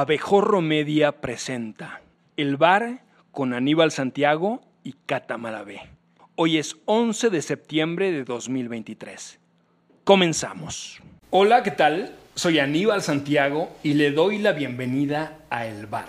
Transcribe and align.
Abejorro 0.00 0.60
Media 0.60 1.10
presenta 1.10 2.02
El 2.36 2.56
Bar 2.56 3.02
con 3.32 3.52
Aníbal 3.52 3.90
Santiago 3.90 4.60
y 4.84 4.92
Cata. 4.92 5.36
Hoy 6.36 6.58
es 6.58 6.76
11 6.84 7.30
de 7.30 7.42
septiembre 7.42 8.12
de 8.12 8.22
2023. 8.22 9.40
Comenzamos. 10.04 11.00
Hola, 11.30 11.64
¿qué 11.64 11.72
tal? 11.72 12.14
Soy 12.36 12.60
Aníbal 12.60 13.02
Santiago 13.02 13.70
y 13.82 13.94
le 13.94 14.12
doy 14.12 14.38
la 14.38 14.52
bienvenida 14.52 15.38
a 15.50 15.66
El 15.66 15.86
Bar. 15.86 16.06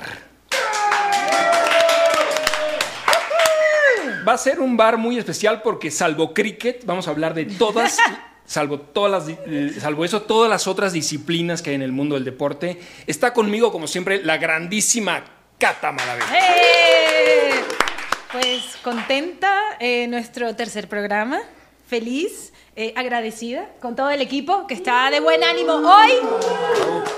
Va 4.28 4.34
a 4.34 4.38
ser 4.38 4.60
un 4.60 4.78
bar 4.78 5.00
muy 5.00 5.18
especial 5.18 5.64
porque 5.64 5.90
salvo 5.90 6.36
cricket, 6.36 6.86
vamos 6.86 7.08
a 7.08 7.10
hablar 7.10 7.34
de 7.34 7.46
todas 7.46 7.98
salvo, 8.50 8.80
todas 8.80 9.12
las, 9.12 9.38
eh, 9.46 9.76
salvo 9.80 10.04
eso, 10.04 10.24
todas 10.24 10.50
las 10.50 10.68
otras 10.68 10.92
disciplinas 10.92 11.62
que 11.62 11.70
hay 11.70 11.76
en 11.76 11.84
el 11.84 11.92
mundo 11.92 12.16
del 12.16 12.26
deporte. 12.26 12.80
Está 13.06 13.32
conmigo, 13.32 13.72
como 13.72 13.86
siempre, 13.86 14.24
la 14.24 14.38
grandísima 14.38 15.24
Cata 15.60 15.92
Malavé. 15.92 16.24
¡Eh! 16.34 17.52
Pues 18.32 18.78
contenta, 18.84 19.56
eh, 19.80 20.08
nuestro 20.08 20.56
tercer 20.56 20.90
programa, 20.90 21.40
feliz, 21.88 22.52
eh, 22.76 22.92
agradecida 22.96 23.70
con 23.80 23.96
todo 23.96 24.10
el 24.10 24.22
equipo 24.22 24.66
que 24.66 24.74
está 24.74 25.12
de 25.12 25.20
buen 25.20 25.44
ánimo 25.44 25.74
hoy. 25.74 26.12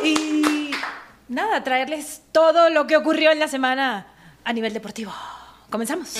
Y 0.03 0.71
nada, 1.29 1.63
traerles 1.63 2.23
todo 2.33 2.69
lo 2.69 2.87
que 2.87 2.97
ocurrió 2.97 3.31
en 3.31 3.39
la 3.39 3.47
semana 3.47 4.07
a 4.43 4.51
nivel 4.51 4.73
deportivo. 4.73 5.13
Comenzamos. 5.69 6.17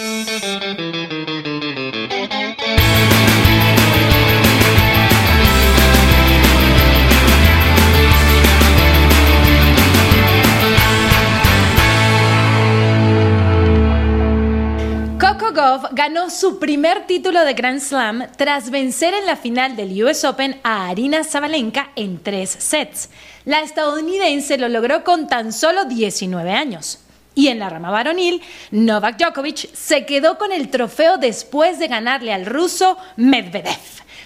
Ganó 16.03 16.31
su 16.31 16.57
primer 16.57 17.05
título 17.05 17.45
de 17.45 17.53
Grand 17.53 17.80
Slam 17.80 18.25
tras 18.35 18.71
vencer 18.71 19.13
en 19.13 19.27
la 19.27 19.35
final 19.35 19.75
del 19.75 20.03
US 20.03 20.25
Open 20.25 20.59
a 20.63 20.89
Arina 20.89 21.23
Zabalenka 21.23 21.91
en 21.95 22.17
tres 22.17 22.49
sets. 22.49 23.11
La 23.45 23.61
estadounidense 23.61 24.58
lo 24.58 24.67
logró 24.67 25.03
con 25.03 25.27
tan 25.27 25.53
solo 25.53 25.85
19 25.85 26.53
años. 26.53 27.03
Y 27.35 27.49
en 27.49 27.59
la 27.59 27.69
rama 27.69 27.91
varonil, 27.91 28.41
Novak 28.71 29.19
Djokovic 29.19 29.71
se 29.75 30.08
quedó 30.08 30.39
con 30.39 30.52
el 30.52 30.71
trofeo 30.71 31.17
después 31.17 31.77
de 31.77 31.88
ganarle 31.88 32.33
al 32.33 32.47
ruso 32.47 32.97
Medvedev. 33.15 33.77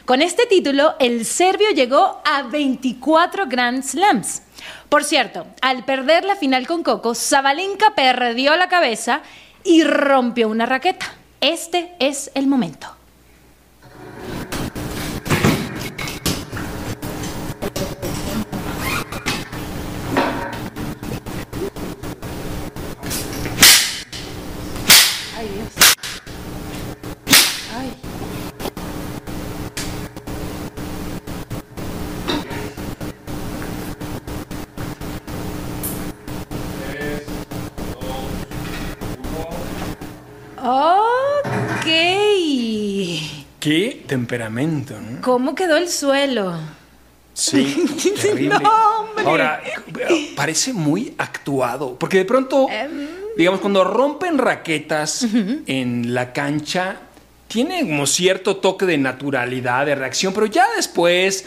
Con 0.05 0.21
este 0.21 0.45
título, 0.45 0.95
el 1.01 1.25
serbio 1.25 1.71
llegó 1.71 2.21
a 2.23 2.43
24 2.43 3.47
Grand 3.47 3.83
Slams. 3.83 4.43
Por 4.87 5.03
cierto, 5.03 5.45
al 5.61 5.83
perder 5.83 6.23
la 6.23 6.37
final 6.37 6.67
con 6.67 6.83
Coco, 6.83 7.13
Zabalenka 7.15 7.95
perdió 7.95 8.55
la 8.55 8.69
cabeza 8.69 9.23
y 9.65 9.83
rompió 9.83 10.47
una 10.47 10.65
raqueta. 10.65 11.24
Este 11.47 11.95
es 11.99 12.31
el 12.33 12.47
momento. 12.47 12.87
Qué 43.65 44.03
temperamento, 44.05 44.93
¿no? 45.01 45.21
¿Cómo 45.21 45.55
quedó 45.55 45.75
el 45.75 45.89
suelo? 45.89 46.53
Sí, 47.33 47.83
terrible. 48.21 48.59
No, 48.59 48.99
hombre. 49.01 49.25
Ahora, 49.25 49.61
parece 50.37 50.71
muy 50.71 51.15
actuado, 51.17 51.97
porque 51.99 52.19
de 52.19 52.25
pronto, 52.25 52.67
Em. 52.69 53.07
digamos, 53.35 53.59
cuando 53.59 53.83
rompen 53.83 54.37
raquetas 54.37 55.25
en 55.65 56.13
la 56.13 56.31
cancha, 56.31 56.97
tiene 57.47 57.81
como 57.81 58.05
cierto 58.07 58.57
toque 58.57 58.85
de 58.85 58.97
naturalidad, 58.99 59.85
de 59.87 59.95
reacción, 59.95 60.31
pero 60.33 60.45
ya 60.45 60.65
después, 60.77 61.45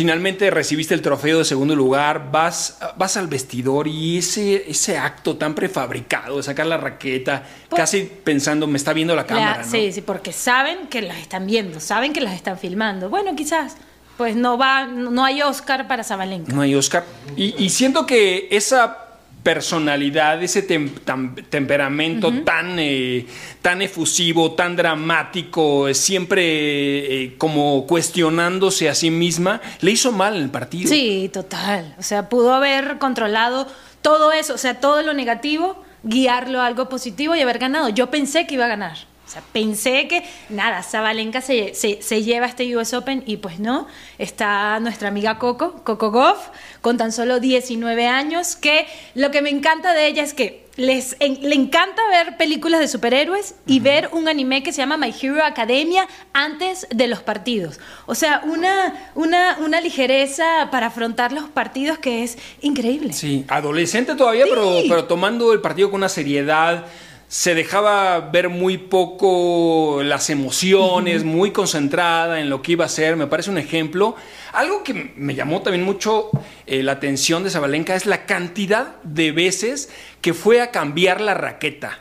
finalmente 0.00 0.50
recibiste 0.50 0.94
el 0.94 1.02
trofeo 1.02 1.38
de 1.38 1.44
segundo 1.44 1.76
lugar, 1.76 2.30
vas, 2.32 2.78
vas 2.96 3.16
al 3.18 3.26
vestidor 3.28 3.86
y 3.86 4.18
ese, 4.18 4.70
ese 4.70 4.96
acto 4.96 5.36
tan 5.36 5.54
prefabricado 5.54 6.38
de 6.38 6.42
sacar 6.42 6.66
la 6.66 6.78
raqueta, 6.78 7.42
Pues- 7.68 7.78
casi 7.80 8.02
pensando, 8.24 8.66
me 8.66 8.78
está 8.78 8.92
viendo 8.94 9.14
la 9.14 9.26
cámara, 9.26 9.58
La- 9.58 9.64
¿no? 9.64 9.70
Sí, 9.70 9.92
sí, 9.92 10.00
porque 10.00 10.32
saben 10.32 10.86
que 10.88 11.02
las 11.02 11.18
están 11.18 11.46
viendo, 11.46 11.80
saben 11.80 12.12
que 12.14 12.20
las 12.22 12.32
están 12.34 12.58
filmando. 12.58 13.10
Bueno, 13.10 13.36
quizás, 13.36 13.76
pues 14.16 14.36
no 14.36 14.56
va, 14.56 14.86
no 14.86 15.22
hay 15.24 15.42
Oscar 15.42 15.86
para 15.86 16.02
Zabalenka. 16.02 16.50
No 16.52 16.62
hay 16.62 16.74
Oscar. 16.74 17.04
Y, 17.36 17.54
y 17.62 17.68
siento 17.68 18.06
que 18.06 18.48
esa 18.50 19.09
personalidad, 19.42 20.42
ese 20.42 20.66
tem- 20.66 20.90
tam- 21.04 21.34
temperamento 21.48 22.32
tan, 22.44 22.78
eh, 22.78 23.26
tan 23.62 23.82
efusivo, 23.82 24.52
tan 24.52 24.76
dramático, 24.76 25.88
eh, 25.88 25.94
siempre 25.94 27.24
eh, 27.24 27.34
como 27.38 27.86
cuestionándose 27.86 28.88
a 28.88 28.94
sí 28.94 29.10
misma, 29.10 29.60
le 29.80 29.92
hizo 29.92 30.12
mal 30.12 30.36
el 30.36 30.50
partido. 30.50 30.88
Sí, 30.90 31.30
total. 31.32 31.94
O 31.98 32.02
sea, 32.02 32.28
pudo 32.28 32.52
haber 32.54 32.98
controlado 32.98 33.66
todo 34.02 34.32
eso, 34.32 34.54
o 34.54 34.58
sea, 34.58 34.80
todo 34.80 35.02
lo 35.02 35.12
negativo, 35.14 35.82
guiarlo 36.02 36.60
a 36.60 36.66
algo 36.66 36.88
positivo 36.88 37.34
y 37.36 37.40
haber 37.40 37.58
ganado. 37.58 37.88
Yo 37.90 38.10
pensé 38.10 38.46
que 38.46 38.54
iba 38.54 38.64
a 38.64 38.68
ganar. 38.68 38.96
O 39.30 39.32
sea, 39.32 39.42
pensé 39.52 40.08
que, 40.08 40.24
nada, 40.48 40.82
Zabalenka 40.82 41.40
se, 41.40 41.72
se, 41.76 42.02
se 42.02 42.24
lleva 42.24 42.46
este 42.46 42.76
US 42.76 42.92
Open 42.94 43.22
y 43.26 43.36
pues 43.36 43.60
no. 43.60 43.86
Está 44.18 44.80
nuestra 44.80 45.06
amiga 45.06 45.38
Coco, 45.38 45.84
Coco 45.84 46.10
Goff, 46.10 46.48
con 46.80 46.96
tan 46.96 47.12
solo 47.12 47.38
19 47.38 48.08
años, 48.08 48.56
que 48.56 48.88
lo 49.14 49.30
que 49.30 49.40
me 49.40 49.50
encanta 49.50 49.94
de 49.94 50.08
ella 50.08 50.24
es 50.24 50.34
que 50.34 50.68
les 50.74 51.14
en- 51.20 51.48
le 51.48 51.54
encanta 51.54 52.02
ver 52.10 52.36
películas 52.38 52.80
de 52.80 52.88
superhéroes 52.88 53.54
y 53.66 53.78
ver 53.78 54.08
un 54.12 54.26
anime 54.28 54.64
que 54.64 54.72
se 54.72 54.78
llama 54.78 54.96
My 54.96 55.14
Hero 55.22 55.44
Academia 55.44 56.08
antes 56.32 56.88
de 56.92 57.06
los 57.06 57.20
partidos. 57.22 57.78
O 58.06 58.16
sea, 58.16 58.40
una, 58.44 59.10
una, 59.14 59.58
una 59.60 59.80
ligereza 59.80 60.70
para 60.72 60.86
afrontar 60.88 61.30
los 61.30 61.48
partidos 61.48 61.98
que 61.98 62.24
es 62.24 62.36
increíble. 62.62 63.12
Sí, 63.12 63.44
adolescente 63.46 64.16
todavía, 64.16 64.46
Sí. 64.46 64.50
pero, 64.52 64.74
pero 64.88 65.04
tomando 65.04 65.52
el 65.52 65.60
partido 65.60 65.88
con 65.88 66.00
una 66.00 66.08
seriedad. 66.08 66.86
Se 67.30 67.54
dejaba 67.54 68.18
ver 68.18 68.48
muy 68.48 68.76
poco 68.76 70.00
las 70.02 70.30
emociones, 70.30 71.22
muy 71.22 71.52
concentrada 71.52 72.40
en 72.40 72.50
lo 72.50 72.60
que 72.60 72.72
iba 72.72 72.84
a 72.84 72.88
ser. 72.88 73.14
Me 73.14 73.28
parece 73.28 73.50
un 73.50 73.58
ejemplo. 73.58 74.16
Algo 74.52 74.82
que 74.82 75.12
me 75.14 75.36
llamó 75.36 75.62
también 75.62 75.84
mucho 75.84 76.30
eh, 76.66 76.82
la 76.82 76.90
atención 76.90 77.44
de 77.44 77.50
Zabalenka 77.50 77.94
es 77.94 78.04
la 78.04 78.26
cantidad 78.26 78.96
de 79.04 79.30
veces 79.30 79.90
que 80.20 80.34
fue 80.34 80.60
a 80.60 80.72
cambiar 80.72 81.20
la 81.20 81.34
raqueta. 81.34 82.00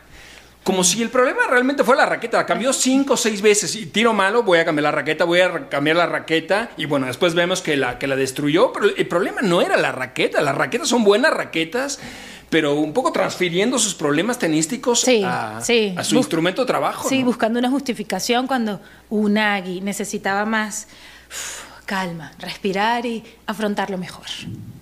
Como 0.63 0.83
si 0.83 1.03
el 1.03 1.09
problema 1.09 1.41
realmente 1.47 1.83
fuera 1.83 2.05
la 2.05 2.09
raqueta. 2.09 2.37
La 2.37 2.47
cambió 2.47 2.73
cinco 2.73 3.13
o 3.13 3.17
seis 3.17 3.43
veces. 3.43 3.75
Y 3.75 3.85
tiro 3.85 4.13
malo, 4.13 4.41
voy 4.41 4.57
a 4.57 4.65
cambiar 4.65 4.85
la 4.85 4.91
raqueta, 4.91 5.25
voy 5.25 5.41
a 5.41 5.69
cambiar 5.69 5.95
la 5.95 6.07
raqueta. 6.07 6.71
Y 6.75 6.85
bueno, 6.85 7.05
después 7.05 7.35
vemos 7.35 7.61
que 7.61 7.77
la, 7.77 7.99
que 7.99 8.07
la 8.07 8.15
destruyó. 8.15 8.73
Pero 8.73 8.87
el 8.95 9.07
problema 9.07 9.41
no 9.43 9.61
era 9.61 9.77
la 9.77 9.91
raqueta. 9.91 10.41
Las 10.41 10.55
raquetas 10.55 10.87
son 10.87 11.03
buenas 11.03 11.31
raquetas, 11.31 11.99
pero 12.49 12.75
un 12.75 12.93
poco 12.93 13.11
transfiriendo 13.11 13.77
sus 13.77 13.93
problemas 13.93 14.39
tenísticos 14.39 15.01
Sí, 15.01 15.21
a, 15.25 15.59
sí. 15.61 15.93
a 15.97 16.03
su 16.03 16.15
Bus- 16.15 16.23
instrumento 16.25 16.61
de 16.63 16.67
trabajo. 16.67 17.07
Sí, 17.07 17.19
¿no? 17.19 17.25
buscando 17.25 17.59
una 17.59 17.69
justificación 17.69 18.47
cuando 18.47 18.81
Unagi 19.09 19.81
necesitaba 19.81 20.45
más 20.45 20.87
uf, 21.29 21.63
calma, 21.85 22.31
respirar 22.39 23.05
y 23.05 23.23
afrontarlo 23.45 23.97
mejor. 23.97 24.25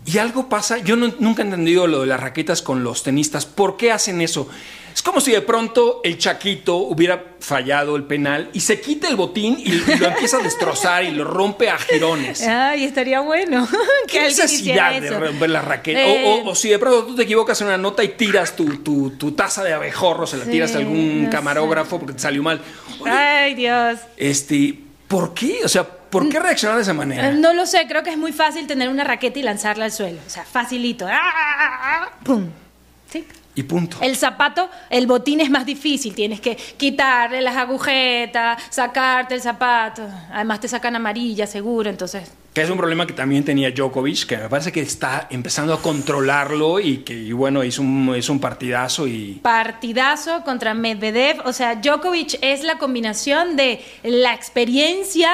Y 0.05 0.17
algo 0.19 0.47
pasa, 0.47 0.77
yo 0.77 0.95
no- 0.95 1.13
nunca 1.19 1.41
he 1.41 1.45
entendido 1.45 1.87
lo 1.87 2.01
de 2.01 2.07
las 2.07 2.19
raquetas 2.19 2.61
con 2.61 2.83
los 2.83 3.03
tenistas. 3.03 3.45
¿Por 3.45 3.75
qué 3.77 3.91
hacen 3.91 4.21
eso? 4.21 4.47
Es 4.97 5.03
como 5.03 5.21
si 5.21 5.31
de 5.31 5.41
pronto 5.41 6.01
el 6.03 6.17
Chaquito 6.17 6.77
hubiera 6.77 7.23
fallado 7.39 7.95
el 7.95 8.05
penal 8.05 8.49
y 8.51 8.61
se 8.61 8.81
quita 8.81 9.07
el 9.07 9.15
botín 9.15 9.55
y, 9.63 9.69
lo 9.99 10.07
empieza 10.07 10.37
a 10.37 10.39
destrozar 10.41 11.03
y 11.03 11.11
lo 11.11 11.23
rompe 11.23 11.69
a 11.69 11.77
jirones. 11.77 12.41
Ay, 12.41 12.83
estaría 12.85 13.19
bueno 13.19 13.67
¿Qué 14.07 14.21
necesidad 14.23 14.99
de 14.99 15.11
romper 15.11 15.51
la 15.51 15.61
raqueta? 15.61 16.01
Eh, 16.01 16.25
O, 16.43 16.47
o- 16.47 16.51
o 16.51 16.55
si 16.55 16.69
de 16.69 16.79
pronto 16.79 17.05
tú 17.05 17.15
te 17.15 17.21
equivocas 17.23 17.61
en 17.61 17.67
una 17.67 17.77
nota 17.77 18.03
y 18.03 18.07
tiras 18.07 18.55
tu, 18.55 18.77
tu- 18.79 19.11
tu 19.11 19.33
taza 19.33 19.63
de 19.63 19.71
abejorro, 19.71 20.25
se 20.25 20.35
la 20.37 20.45
Sí, 20.45 20.49
tiras 20.49 20.73
a 20.73 20.79
algún 20.79 21.25
no 21.25 21.29
camarógrafo 21.29 21.99
porque 21.99 22.13
te 22.15 22.19
salió 22.19 22.41
mal. 22.41 22.59
Oye, 22.99 23.11
Ay, 23.11 23.53
Dios. 23.53 23.99
este, 24.17 24.79
¿por 25.07 25.35
qué? 25.35 25.59
O 25.63 25.67
sea, 25.67 25.83
¿por 25.83 26.27
qué 26.27 26.39
reaccionar 26.39 26.75
de 26.77 26.81
esa 26.81 26.95
manera? 26.95 27.29
Eh, 27.29 27.33
No 27.35 27.53
lo 27.53 27.67
sé, 27.67 27.85
creo 27.87 28.01
que 28.01 28.09
es 28.09 28.17
muy 28.17 28.33
fácil 28.33 28.65
tener 28.65 28.89
una 28.89 29.03
raqueta 29.03 29.37
y 29.37 29.43
lanzarla 29.43 29.85
al 29.85 29.91
suelo. 29.91 30.19
O 30.25 30.29
sea, 30.31 30.43
facilito. 30.43 31.05
¡Ah! 31.07 32.09
¡Pum! 32.23 32.49
¿Sí? 33.11 33.27
Y 33.57 33.63
punto. 33.63 33.97
El 34.01 34.15
zapato, 34.15 34.69
el 34.89 35.07
botín 35.07 35.41
es 35.41 35.49
más 35.49 35.65
difícil. 35.65 36.13
Tienes 36.13 36.39
que 36.39 36.55
quitarle 36.55 37.41
las 37.41 37.57
agujetas, 37.57 38.61
sacarte 38.69 39.33
el 39.33 39.41
zapato. 39.41 40.07
Además 40.31 40.59
te 40.59 40.67
sacan 40.67 40.95
amarilla, 40.95 41.47
seguro. 41.47 41.89
Entonces 41.89 42.31
que 42.57 42.63
es 42.63 42.71
un 42.71 42.77
problema 42.79 43.05
que 43.05 43.13
también 43.13 43.43
tenía 43.45 43.69
Djokovic, 43.69 44.25
que 44.25 44.35
me 44.35 44.49
parece 44.49 44.71
que 44.71 44.81
está 44.81 45.27
empezando 45.29 45.75
a 45.75 45.79
controlarlo 45.79 46.79
y 46.79 47.03
que, 47.03 47.13
y 47.13 47.31
bueno, 47.31 47.63
hizo 47.63 47.83
un, 47.83 48.15
es 48.15 48.29
un 48.31 48.39
partidazo 48.39 49.07
y... 49.07 49.39
Partidazo 49.43 50.43
contra 50.43 50.73
Medvedev, 50.73 51.45
o 51.45 51.53
sea, 51.53 51.75
Djokovic 51.75 52.39
es 52.41 52.63
la 52.63 52.79
combinación 52.79 53.57
de 53.57 53.85
la 54.01 54.33
experiencia 54.33 55.29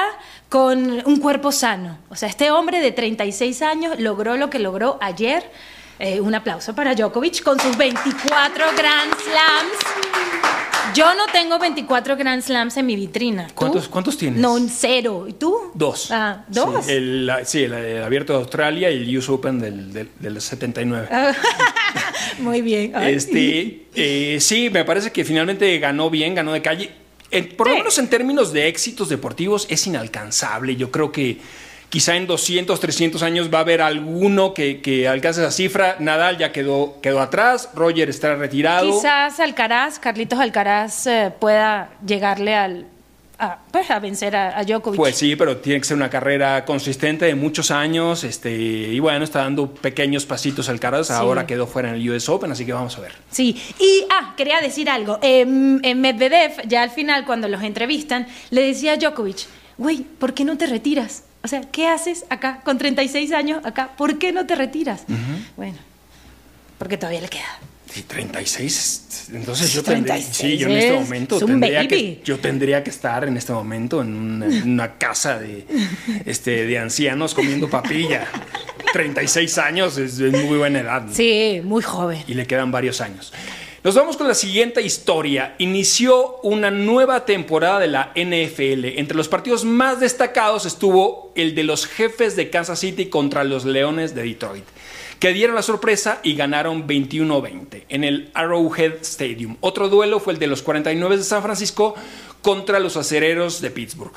con 0.50 1.02
un 1.06 1.16
cuerpo 1.18 1.50
sano. 1.50 1.96
O 2.10 2.14
sea, 2.14 2.28
este 2.28 2.50
hombre 2.50 2.80
de 2.80 2.92
36 2.92 3.62
años 3.62 3.98
logró 3.98 4.36
lo 4.36 4.50
que 4.50 4.58
logró 4.58 4.98
ayer. 5.00 5.50
Eh, 5.98 6.20
un 6.20 6.34
aplauso 6.34 6.74
para 6.74 6.94
Djokovic 6.94 7.42
con 7.42 7.58
sus 7.60 7.76
24 7.76 8.64
Grand 8.76 9.12
Slams. 9.14 10.94
Yo 10.94 11.14
no 11.14 11.26
tengo 11.32 11.58
24 11.58 12.16
Grand 12.16 12.42
Slams 12.42 12.76
en 12.76 12.86
mi 12.86 12.96
vitrina. 12.96 13.48
¿Cuántos, 13.54 13.88
¿Cuántos 13.88 14.18
tienes? 14.18 14.40
No, 14.40 14.58
cero. 14.68 15.26
¿Y 15.28 15.34
tú? 15.34 15.56
Dos. 15.74 16.10
Ah, 16.10 16.44
¿dos? 16.48 16.84
Sí, 16.84 16.92
el, 16.92 17.32
sí, 17.44 17.62
el, 17.62 18.02
Abierto 18.02 18.32
de 18.32 18.40
Australia 18.40 18.90
y 18.90 19.02
el 19.02 19.18
US 19.18 19.28
Open 19.28 19.60
del, 19.60 19.92
del, 19.92 20.40
79. 20.40 21.08
Muy 22.40 22.60
bien. 22.60 22.92
Este, 22.96 23.86
eh, 23.94 24.38
sí, 24.40 24.70
me 24.70 24.84
parece 24.84 25.12
que 25.12 25.24
finalmente 25.24 25.78
ganó 25.78 26.10
bien, 26.10 26.34
ganó 26.34 26.52
de 26.52 26.62
calle. 26.62 26.90
por 27.56 27.68
lo 27.68 27.76
menos 27.76 27.98
en 27.98 28.08
términos 28.08 28.52
de 28.52 28.66
éxitos 28.66 29.08
deportivos 29.08 29.66
es 29.70 29.86
inalcanzable. 29.86 30.74
Yo 30.74 30.90
creo 30.90 31.12
que 31.12 31.38
Quizá 31.94 32.16
en 32.16 32.26
200, 32.26 32.80
300 32.80 33.22
años 33.22 33.54
va 33.54 33.58
a 33.58 33.60
haber 33.60 33.80
alguno 33.80 34.52
que, 34.52 35.06
alcance 35.08 35.40
esa 35.40 35.52
cifra. 35.52 35.94
Nadal 36.00 36.38
ya 36.38 36.50
quedó, 36.50 36.96
quedó 37.00 37.20
atrás, 37.20 37.68
Roger 37.72 38.10
está 38.10 38.34
retirado. 38.34 38.90
Quizás 38.90 39.38
Alcaraz, 39.38 40.00
Carlitos 40.00 40.40
Alcaraz, 40.40 41.06
eh, 41.06 41.32
pueda 41.38 41.90
llegarle 42.04 42.56
al, 42.56 42.86
a, 43.38 43.60
pues, 43.70 43.92
a 43.92 44.00
vencer 44.00 44.34
a, 44.34 44.58
a, 44.58 44.64
Djokovic. 44.64 44.96
Pues 44.96 45.14
sí, 45.14 45.36
pero 45.36 45.58
tiene 45.58 45.78
que 45.78 45.86
ser 45.86 45.96
una 45.96 46.10
carrera 46.10 46.64
consistente 46.64 47.26
de 47.26 47.36
muchos 47.36 47.70
años. 47.70 48.24
Este, 48.24 48.50
y 48.50 48.98
bueno, 48.98 49.22
está 49.24 49.42
dando 49.42 49.70
pequeños 49.72 50.26
pasitos 50.26 50.68
Alcaraz. 50.68 51.12
Ahora 51.12 51.46
quedó 51.46 51.68
fuera 51.68 51.90
en 51.90 51.94
el 51.94 52.10
US 52.10 52.28
Open, 52.28 52.50
así 52.50 52.66
que 52.66 52.72
vamos 52.72 52.98
a 52.98 53.02
ver. 53.02 53.12
Sí, 53.30 53.56
y 53.78 54.04
ah, 54.10 54.34
quería 54.36 54.60
decir 54.60 54.90
algo. 54.90 55.20
en 55.22 56.00
Medvedev, 56.00 56.66
ya 56.66 56.82
al 56.82 56.90
final, 56.90 57.24
cuando 57.24 57.46
los 57.46 57.62
entrevistan, 57.62 58.26
le 58.50 58.62
decía 58.62 58.94
a 58.94 58.96
Djokovic, 58.96 59.46
güey, 59.78 59.98
¿por 59.98 60.34
qué 60.34 60.44
no 60.44 60.58
te 60.58 60.66
retiras? 60.66 61.22
O 61.44 61.48
sea, 61.48 61.60
¿qué 61.60 61.88
haces 61.88 62.24
acá 62.30 62.62
con 62.64 62.78
36 62.78 63.30
años 63.32 63.64
acá? 63.66 63.90
¿Por 63.98 64.18
qué 64.18 64.32
no 64.32 64.46
te 64.46 64.54
retiras? 64.54 65.04
Bueno, 65.56 65.76
porque 66.78 66.96
todavía 66.96 67.20
le 67.20 67.28
queda. 67.28 67.58
Sí, 67.92 68.02
36. 68.02 69.28
Entonces 69.34 69.72
yo 69.74 69.82
tendría, 69.82 70.16
sí, 70.16 70.56
yo 70.56 70.68
en 70.68 70.76
este 70.78 70.92
momento 70.94 71.38
tendría 71.38 71.86
que, 71.86 72.22
yo 72.24 72.38
tendría 72.38 72.82
que 72.82 72.88
estar 72.88 73.24
en 73.24 73.36
este 73.36 73.52
momento 73.52 74.00
en 74.00 74.42
una, 74.42 74.94
casa 74.94 75.38
de, 75.38 75.66
este, 76.24 76.66
de 76.66 76.78
ancianos 76.78 77.34
comiendo 77.34 77.68
papilla. 77.68 78.26
36 78.94 79.58
años 79.58 79.98
es, 79.98 80.18
es 80.18 80.32
muy 80.32 80.56
buena 80.56 80.80
edad. 80.80 81.06
Sí, 81.12 81.60
muy 81.62 81.82
joven. 81.82 82.22
Y 82.26 82.34
le 82.34 82.46
quedan 82.46 82.70
varios 82.70 83.02
años. 83.02 83.32
Nos 83.84 83.96
vamos 83.96 84.16
con 84.16 84.26
la 84.26 84.34
siguiente 84.34 84.80
historia. 84.80 85.56
Inició 85.58 86.38
una 86.42 86.70
nueva 86.70 87.26
temporada 87.26 87.80
de 87.80 87.86
la 87.86 88.12
NFL. 88.14 88.98
Entre 88.98 89.14
los 89.14 89.28
partidos 89.28 89.66
más 89.66 90.00
destacados 90.00 90.64
estuvo 90.64 91.30
el 91.34 91.54
de 91.54 91.64
los 91.64 91.86
jefes 91.86 92.34
de 92.34 92.48
Kansas 92.48 92.78
City 92.78 93.10
contra 93.10 93.44
los 93.44 93.66
Leones 93.66 94.14
de 94.14 94.22
Detroit, 94.22 94.64
que 95.18 95.34
dieron 95.34 95.54
la 95.54 95.60
sorpresa 95.60 96.20
y 96.22 96.34
ganaron 96.34 96.86
21-20 96.88 97.84
en 97.90 98.04
el 98.04 98.30
Arrowhead 98.32 99.02
Stadium. 99.02 99.58
Otro 99.60 99.90
duelo 99.90 100.18
fue 100.18 100.32
el 100.32 100.38
de 100.38 100.46
los 100.46 100.62
49 100.62 101.18
de 101.18 101.22
San 101.22 101.42
Francisco 101.42 101.94
contra 102.44 102.78
los 102.78 102.98
acereros 102.98 103.62
de 103.62 103.70
Pittsburgh. 103.70 104.12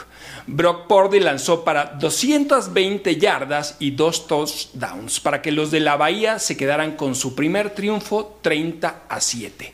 Brock 0.47 0.87
Purdy 0.87 1.21
lanzó 1.21 1.63
para 1.63 1.85
220 1.85 3.15
yardas 3.15 3.77
y 3.79 3.91
dos 3.91 4.27
touchdowns 4.27 5.21
para 5.21 5.41
que 5.41 5.53
los 5.53 5.71
de 5.71 5.79
la 5.79 5.95
Bahía 5.95 6.37
se 6.37 6.57
quedaran 6.57 6.97
con 6.97 7.15
su 7.15 7.35
primer 7.35 7.73
triunfo 7.73 8.39
30 8.41 9.03
a 9.07 9.21
7. 9.21 9.73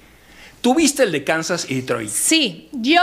¿Tuviste 0.61 1.01
el 1.01 1.11
de 1.11 1.23
Kansas 1.23 1.65
y 1.67 1.81
Detroit? 1.81 2.11
Sí, 2.11 2.69
yo 2.71 3.01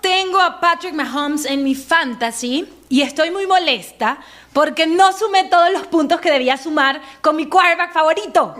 tengo 0.00 0.40
a 0.40 0.60
Patrick 0.60 0.94
Mahomes 0.94 1.44
en 1.44 1.64
mi 1.64 1.74
fantasy 1.74 2.64
y 2.88 3.02
estoy 3.02 3.32
muy 3.32 3.48
molesta 3.48 4.20
porque 4.52 4.86
no 4.86 5.12
sumé 5.12 5.48
todos 5.50 5.72
los 5.72 5.88
puntos 5.88 6.20
que 6.20 6.30
debía 6.30 6.56
sumar 6.56 7.02
con 7.20 7.34
mi 7.34 7.46
quarterback 7.46 7.92
favorito. 7.92 8.54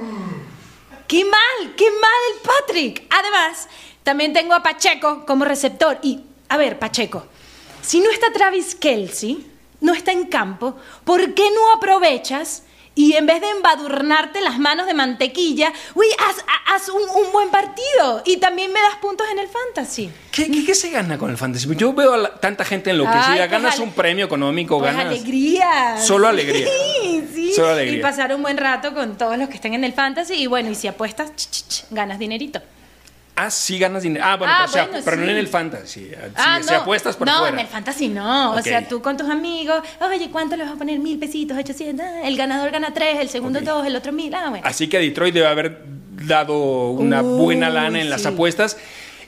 ¡Qué 1.07 1.25
mal! 1.25 1.75
¡Qué 1.77 1.89
mal 1.93 2.21
el 2.35 2.41
Patrick! 2.41 3.05
Además, 3.09 3.69
también 4.05 4.33
tengo 4.33 4.55
a 4.55 4.63
Pacheco 4.63 5.27
como 5.27 5.45
receptor. 5.45 5.99
Y, 6.03 6.21
a 6.49 6.57
ver, 6.57 6.79
Pacheco, 6.79 7.27
si 7.83 8.01
no 8.01 8.11
está 8.11 8.33
Travis 8.33 8.77
Kelsey, 8.77 9.45
no 9.81 9.93
está 9.93 10.13
en 10.13 10.27
campo, 10.27 10.77
¿por 11.05 11.35
qué 11.35 11.51
no 11.51 11.73
aprovechas 11.77 12.63
y 12.95 13.15
en 13.15 13.27
vez 13.27 13.41
de 13.41 13.51
embadurnarte 13.51 14.41
las 14.41 14.59
manos 14.59 14.87
de 14.87 14.95
mantequilla, 14.95 15.73
uy, 15.95 16.07
haz, 16.19 16.89
un, 16.89 17.33
buen 17.33 17.51
partido 17.51 18.23
y 18.25 18.37
también 18.37 18.73
me 18.73 18.81
das 18.81 18.97
puntos 19.01 19.27
en 19.33 19.39
el 19.39 19.49
fantasy. 19.49 20.11
¿Qué, 20.31 20.75
se 20.75 20.91
gana 20.91 21.19
con 21.19 21.31
el 21.31 21.37
fantasy? 21.37 21.67
Yo 21.75 21.93
veo 21.93 22.15
a 22.15 22.37
tanta 22.37 22.65
gente 22.65 22.91
enloquecida, 22.91 23.43
Ay, 23.43 23.49
ganas 23.49 23.79
un 23.81 23.93
premio 23.93 24.27
económico, 24.27 24.79
pues 24.79 24.95
ganas... 24.95 25.13
alegría. 25.13 25.99
Solo 25.99 26.29
alegría. 26.29 26.69
Sí, 26.69 27.29
sí. 27.35 27.53
Solo 27.55 27.71
alegría. 27.71 27.99
Y 27.99 28.03
pasar 28.03 28.35
un 28.35 28.43
buen 28.43 28.59
rato 28.59 28.95
con 28.95 29.19
todos 29.19 29.39
los 29.39 29.49
que 29.49 29.57
estén 29.57 29.75
en 29.75 29.83
el 29.83 29.93
fantasy 29.93 30.35
y 30.35 30.47
bueno, 30.47 30.71
y 30.71 30.75
si 30.75 30.87
apuestas, 30.87 31.33
ganas 31.91 32.19
dinerito. 32.19 32.61
Ah, 33.37 33.51
sí 33.51 33.79
ganas 33.79 34.05
dinero. 34.05 34.25
Ah, 34.25 34.37
bueno, 34.37 34.53
ah, 34.57 34.67
pero, 35.05 35.17
no 35.17 35.25
en 35.25 35.37
el 35.37 35.49
fantasy. 35.49 36.13
Ah, 36.37 36.61
si, 36.63 36.73
apuestas 36.73 37.17
por 37.17 37.27
No, 37.27 37.47
en 37.47 37.59
el 37.59 37.67
fantasy 37.67 38.09
no. 38.09 38.53
O 38.53 38.63
sea, 38.63 38.87
tú 38.87 39.03
con 39.03 39.17
tus 39.17 39.29
amigos, 39.29 39.83
oye, 40.01 40.31
¿cuánto 40.31 40.57
le 40.57 40.65
vas 40.65 40.75
a 40.75 40.77
poner? 40.77 41.01
Mil 41.01 41.19
pesitos, 41.19 41.59
ochocientos. 41.59 42.07
Ah, 42.09 42.29
el 42.29 42.37
ganador 42.37 42.71
gana 42.71 42.95
tres, 42.95 43.19
el 43.21 43.29
segundo 43.29 43.61
dos, 43.61 43.87
el 43.87 43.97
otro 43.97 44.13
mil. 44.13 44.33
Ah, 44.35 44.51
bueno. 44.51 44.67
Así 44.67 44.89
que 44.89 44.99
Detroit 44.99 45.35
debe 45.35 45.49
haber 45.49 45.83
dado 46.27 46.91
una 46.91 47.23
buena 47.23 47.71
lana 47.71 48.01
en 48.01 48.09
las 48.09 48.25
apuestas. 48.25 48.77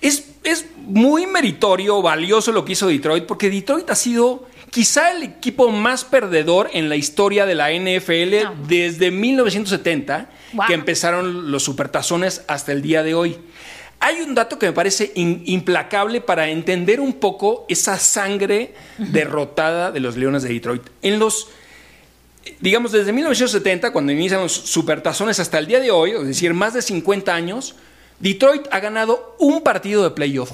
Es, 0.00 0.28
es 0.44 0.66
muy 0.76 1.26
meritorio, 1.26 2.00
valioso 2.00 2.52
lo 2.52 2.64
que 2.64 2.72
hizo 2.72 2.86
Detroit, 2.86 3.24
porque 3.24 3.50
Detroit 3.50 3.90
ha 3.90 3.96
sido 3.96 4.46
quizá 4.70 5.10
el 5.12 5.22
equipo 5.22 5.70
más 5.70 6.04
perdedor 6.04 6.70
en 6.72 6.88
la 6.88 6.96
historia 6.96 7.46
de 7.46 7.54
la 7.54 7.72
NFL 7.72 8.66
desde 8.68 9.10
1970, 9.10 10.28
que 10.66 10.74
empezaron 10.74 11.50
los 11.50 11.64
supertazones 11.64 12.44
hasta 12.46 12.72
el 12.72 12.82
día 12.82 13.02
de 13.02 13.14
hoy. 13.14 13.38
Hay 14.00 14.20
un 14.20 14.34
dato 14.34 14.58
que 14.58 14.66
me 14.66 14.72
parece 14.72 15.12
implacable 15.14 16.20
para 16.20 16.48
entender 16.48 17.00
un 17.00 17.14
poco 17.14 17.64
esa 17.68 17.98
sangre 17.98 18.74
derrotada 18.98 19.90
de 19.90 20.00
los 20.00 20.16
Leones 20.16 20.42
de 20.42 20.50
Detroit. 20.50 20.82
En 21.02 21.18
los, 21.18 21.48
digamos, 22.60 22.92
desde 22.92 23.12
1970, 23.12 23.92
cuando 23.92 24.12
inician 24.12 24.42
los 24.42 24.52
supertazones 24.52 25.40
hasta 25.40 25.58
el 25.58 25.66
día 25.66 25.80
de 25.80 25.90
hoy, 25.90 26.10
es 26.10 26.26
decir, 26.26 26.52
más 26.52 26.74
de 26.74 26.82
50 26.82 27.34
años, 27.34 27.74
Detroit 28.20 28.66
ha 28.70 28.80
ganado 28.80 29.34
un 29.38 29.62
partido 29.62 30.02
de 30.04 30.10
playoff. 30.10 30.50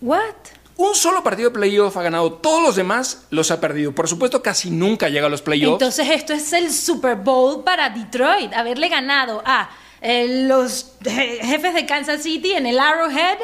¿What? 0.00 0.34
Un 0.76 0.94
solo 0.94 1.22
partido 1.22 1.50
de 1.50 1.54
playoff 1.54 1.96
ha 1.96 2.02
ganado, 2.02 2.32
todos 2.34 2.62
los 2.62 2.76
demás 2.76 3.26
los 3.30 3.50
ha 3.50 3.60
perdido. 3.60 3.92
Por 3.92 4.08
supuesto, 4.08 4.42
casi 4.42 4.70
nunca 4.70 5.08
llega 5.08 5.26
a 5.26 5.30
los 5.30 5.42
playoffs. 5.42 5.72
Entonces, 5.72 6.08
esto 6.08 6.32
es 6.32 6.52
el 6.52 6.72
Super 6.72 7.16
Bowl 7.16 7.64
para 7.64 7.90
Detroit, 7.90 8.52
haberle 8.54 8.88
ganado 8.88 9.42
a 9.44 9.68
eh, 10.02 10.46
los 10.46 10.92
jefes 11.04 11.74
de 11.74 11.86
Kansas 11.86 12.22
City 12.22 12.52
en 12.52 12.66
el 12.66 12.78
Arrowhead. 12.78 13.38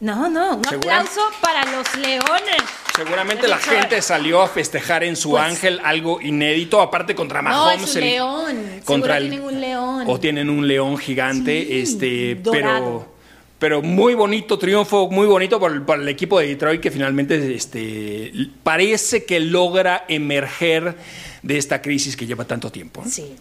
No, 0.00 0.30
no, 0.30 0.56
un 0.56 0.66
aplauso 0.66 1.20
para 1.42 1.62
los 1.72 1.94
leones. 1.96 2.62
Seguramente 2.96 3.46
la 3.46 3.58
gente 3.58 4.00
salió 4.00 4.40
a 4.40 4.48
festejar 4.48 5.04
en 5.04 5.14
su 5.14 5.32
pues 5.32 5.42
ángel 5.42 5.80
algo 5.84 6.22
inédito, 6.22 6.80
aparte 6.80 7.14
contra 7.14 7.42
Mahomes. 7.42 7.80
No, 7.80 7.86
es 7.86 7.94
un 7.94 8.00
león. 8.00 8.80
Contra 8.86 9.18
tienen 9.18 9.42
un 9.42 9.60
león. 9.60 10.04
O 10.06 10.18
tienen 10.18 10.48
un 10.48 10.66
león 10.66 10.96
gigante, 10.96 11.80
este, 11.80 12.40
pero 12.50 13.20
pero 13.58 13.82
muy 13.82 14.14
bonito 14.14 14.58
triunfo, 14.58 15.10
muy 15.10 15.26
bonito 15.26 15.60
por, 15.60 15.84
por, 15.84 16.00
el 16.00 16.08
equipo 16.08 16.40
de 16.40 16.46
Detroit 16.48 16.80
que 16.80 16.90
finalmente 16.90 17.54
este, 17.54 18.32
parece 18.62 19.26
que 19.26 19.38
logra 19.38 20.06
emerger 20.08 20.96
de 21.42 21.58
esta 21.58 21.82
crisis 21.82 22.16
que 22.16 22.26
lleva 22.26 22.46
tanto 22.46 22.72
tiempo. 22.72 23.04
Sí. 23.06 23.36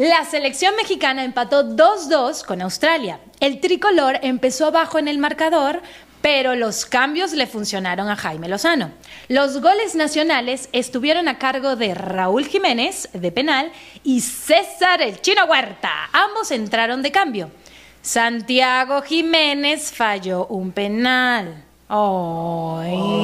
La 0.00 0.24
selección 0.24 0.74
mexicana 0.76 1.24
empató 1.24 1.62
2-2 1.62 2.46
con 2.46 2.62
Australia. 2.62 3.20
El 3.38 3.60
tricolor 3.60 4.18
empezó 4.22 4.68
abajo 4.68 4.98
en 4.98 5.08
el 5.08 5.18
marcador, 5.18 5.82
pero 6.22 6.56
los 6.56 6.86
cambios 6.86 7.34
le 7.34 7.46
funcionaron 7.46 8.08
a 8.08 8.16
Jaime 8.16 8.48
Lozano. 8.48 8.92
Los 9.28 9.60
goles 9.60 9.94
nacionales 9.94 10.70
estuvieron 10.72 11.28
a 11.28 11.36
cargo 11.36 11.76
de 11.76 11.92
Raúl 11.92 12.46
Jiménez, 12.46 13.10
de 13.12 13.30
penal, 13.30 13.72
y 14.02 14.22
César 14.22 15.02
el 15.02 15.20
Chino 15.20 15.44
Huerta. 15.44 16.08
Ambos 16.12 16.50
entraron 16.50 17.02
de 17.02 17.12
cambio. 17.12 17.50
Santiago 18.00 19.02
Jiménez 19.02 19.92
falló 19.92 20.46
un 20.46 20.72
penal. 20.72 21.62
¡Ay! 21.90 23.20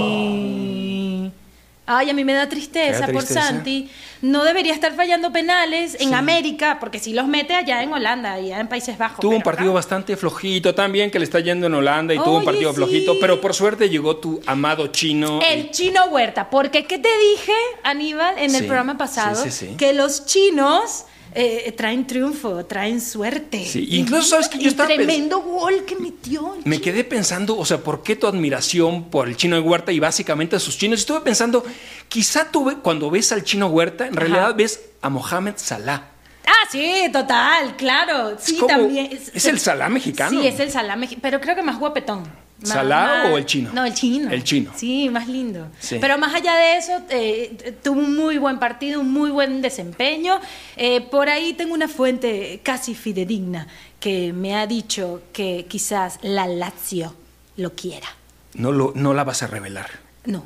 Ay, 1.86 2.10
a 2.10 2.14
mí 2.14 2.24
me 2.24 2.32
da 2.34 2.48
tristeza, 2.48 3.06
¿Te 3.06 3.12
da 3.12 3.18
por? 3.18 3.22
Santi. 3.24 3.88
No 4.22 4.42
debería 4.44 4.72
estar 4.72 4.94
fallando 4.96 5.30
penales 5.30 5.94
en 6.00 6.08
Sí. 6.08 6.14
América, 6.14 6.78
porque 6.80 6.98
si 6.98 7.12
los 7.12 7.28
mete 7.28 7.54
allá 7.54 7.82
en 7.82 7.92
Holanda, 7.92 8.32
allá 8.32 8.58
en 8.58 8.66
Países 8.68 8.98
Bajos. 8.98 9.20
Tuvo 9.20 9.36
un 9.36 9.42
partido 9.42 9.70
acá- 9.70 9.74
bastante 9.76 10.16
flojito 10.16 10.74
también, 10.74 11.10
que 11.10 11.18
le 11.18 11.24
está 11.24 11.38
yendo 11.40 11.66
en 11.66 11.74
Holanda 11.74 12.12
y 12.14 12.18
tuvo 12.18 12.38
un 12.38 12.44
partido 12.44 12.70
sí. 12.70 12.76
flojito, 12.76 13.14
pero 13.20 13.40
por 13.40 13.54
suerte 13.54 13.88
llegó 13.88 14.16
tu 14.16 14.40
amado 14.46 14.88
chino. 14.88 15.38
El 15.46 15.70
chino 15.70 16.06
Huerta, 16.06 16.50
porque 16.50 16.86
¿qué 16.86 16.98
te 16.98 17.08
dije, 17.30 17.52
Aníbal, 17.84 18.36
en 18.38 18.54
el 18.54 18.62
Sí, 18.62 18.66
programa 18.66 18.98
pasado? 18.98 19.36
sí, 19.42 19.50
sí, 19.50 19.66
sí. 19.68 19.76
Que 19.76 19.92
los 19.92 20.26
chinos 20.26 21.04
eh, 21.38 21.72
traen 21.76 22.06
triunfo, 22.06 22.64
traen 22.64 23.00
suerte. 23.00 23.64
Sí, 23.64 23.86
incluso, 23.90 24.28
¿sabes 24.30 24.48
qué? 24.48 24.58
Yo 24.58 24.68
estaba 24.70 24.88
tremendo 24.88 25.40
gol 25.40 25.84
que 25.84 25.94
metió. 25.96 26.56
Me 26.64 26.80
quedé 26.80 27.04
pensando, 27.04 27.56
o 27.58 27.64
sea, 27.64 27.78
¿por 27.78 28.02
qué 28.02 28.16
tu 28.16 28.26
admiración 28.26 29.10
por 29.10 29.28
el 29.28 29.36
chino 29.36 29.54
de 29.56 29.62
Huerta 29.62 29.92
y 29.92 29.98
básicamente 30.00 30.56
a 30.56 30.60
sus 30.60 30.78
chinos? 30.78 31.00
Estuve 31.00 31.20
pensando, 31.20 31.64
quizá 32.08 32.50
tú 32.50 32.64
ve- 32.64 32.76
cuando 32.82 33.10
ves 33.10 33.30
al 33.32 33.44
chino 33.44 33.66
Huerta, 33.66 34.06
en 34.06 34.12
Ajá. 34.12 34.20
realidad 34.20 34.54
ves 34.56 34.80
a 35.02 35.08
Mohamed 35.10 35.54
Salah. 35.56 36.08
Ah, 36.46 36.68
sí, 36.70 37.02
total, 37.12 37.76
claro. 37.76 38.36
Sí, 38.38 38.56
como- 38.56 38.68
también. 38.68 39.10
es 39.34 39.44
el 39.46 39.58
Salah 39.58 39.88
mexicano. 39.88 40.30
Sí, 40.40 40.46
es 40.46 40.58
el 40.60 40.70
salame, 40.70 41.08
pero 41.20 41.40
creo 41.40 41.54
que 41.56 41.62
más 41.62 41.78
guapetón. 41.78 42.22
Más- 42.66 42.74
¿Salah 42.74 43.06
más- 43.24 43.32
o 43.32 43.38
el 43.38 43.46
chino? 43.46 43.70
No, 43.72 43.84
el 43.84 43.94
chino. 43.94 44.30
El 44.30 44.44
chino. 44.44 44.72
Sí, 44.76 45.08
más 45.08 45.28
lindo. 45.28 45.68
Sí. 45.78 45.98
Pero 46.00 46.18
más 46.18 46.34
allá 46.34 46.54
de 46.54 46.76
eso, 46.76 46.92
eh, 47.10 47.74
tuvo 47.82 48.00
un 48.00 48.16
muy 48.16 48.38
buen 48.38 48.58
partido, 48.58 49.00
un 49.00 49.12
muy 49.12 49.30
buen 49.30 49.62
desempeño. 49.62 50.40
Eh, 50.76 51.00
por 51.00 51.28
ahí 51.28 51.52
tengo 51.54 51.74
una 51.74 51.88
fuente 51.88 52.60
casi 52.62 52.94
fidedigna 52.94 53.66
que 54.00 54.32
me 54.32 54.54
ha 54.56 54.66
dicho 54.66 55.22
que 55.32 55.66
quizás 55.68 56.18
la 56.22 56.46
Lazio 56.46 57.14
lo 57.56 57.74
quiera. 57.74 58.08
No, 58.54 58.72
lo, 58.72 58.92
no 58.94 59.14
la 59.14 59.24
vas 59.24 59.42
a 59.42 59.46
revelar. 59.46 59.88
No. 60.24 60.44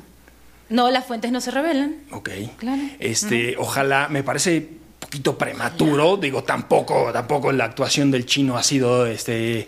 No, 0.69 0.89
las 0.89 1.05
fuentes 1.05 1.31
no 1.31 1.41
se 1.41 1.51
revelan. 1.51 1.95
Ok. 2.11 2.29
Claro. 2.57 2.81
Este, 2.99 3.57
ojalá, 3.57 4.07
me 4.09 4.23
parece 4.23 4.57
un 4.57 4.79
poquito 4.99 5.37
prematuro. 5.37 6.15
Digo, 6.15 6.43
tampoco, 6.43 7.09
tampoco 7.11 7.51
la 7.51 7.65
actuación 7.65 8.09
del 8.09 8.25
chino 8.25 8.57
ha 8.57 8.63
sido 8.63 9.05
este 9.05 9.67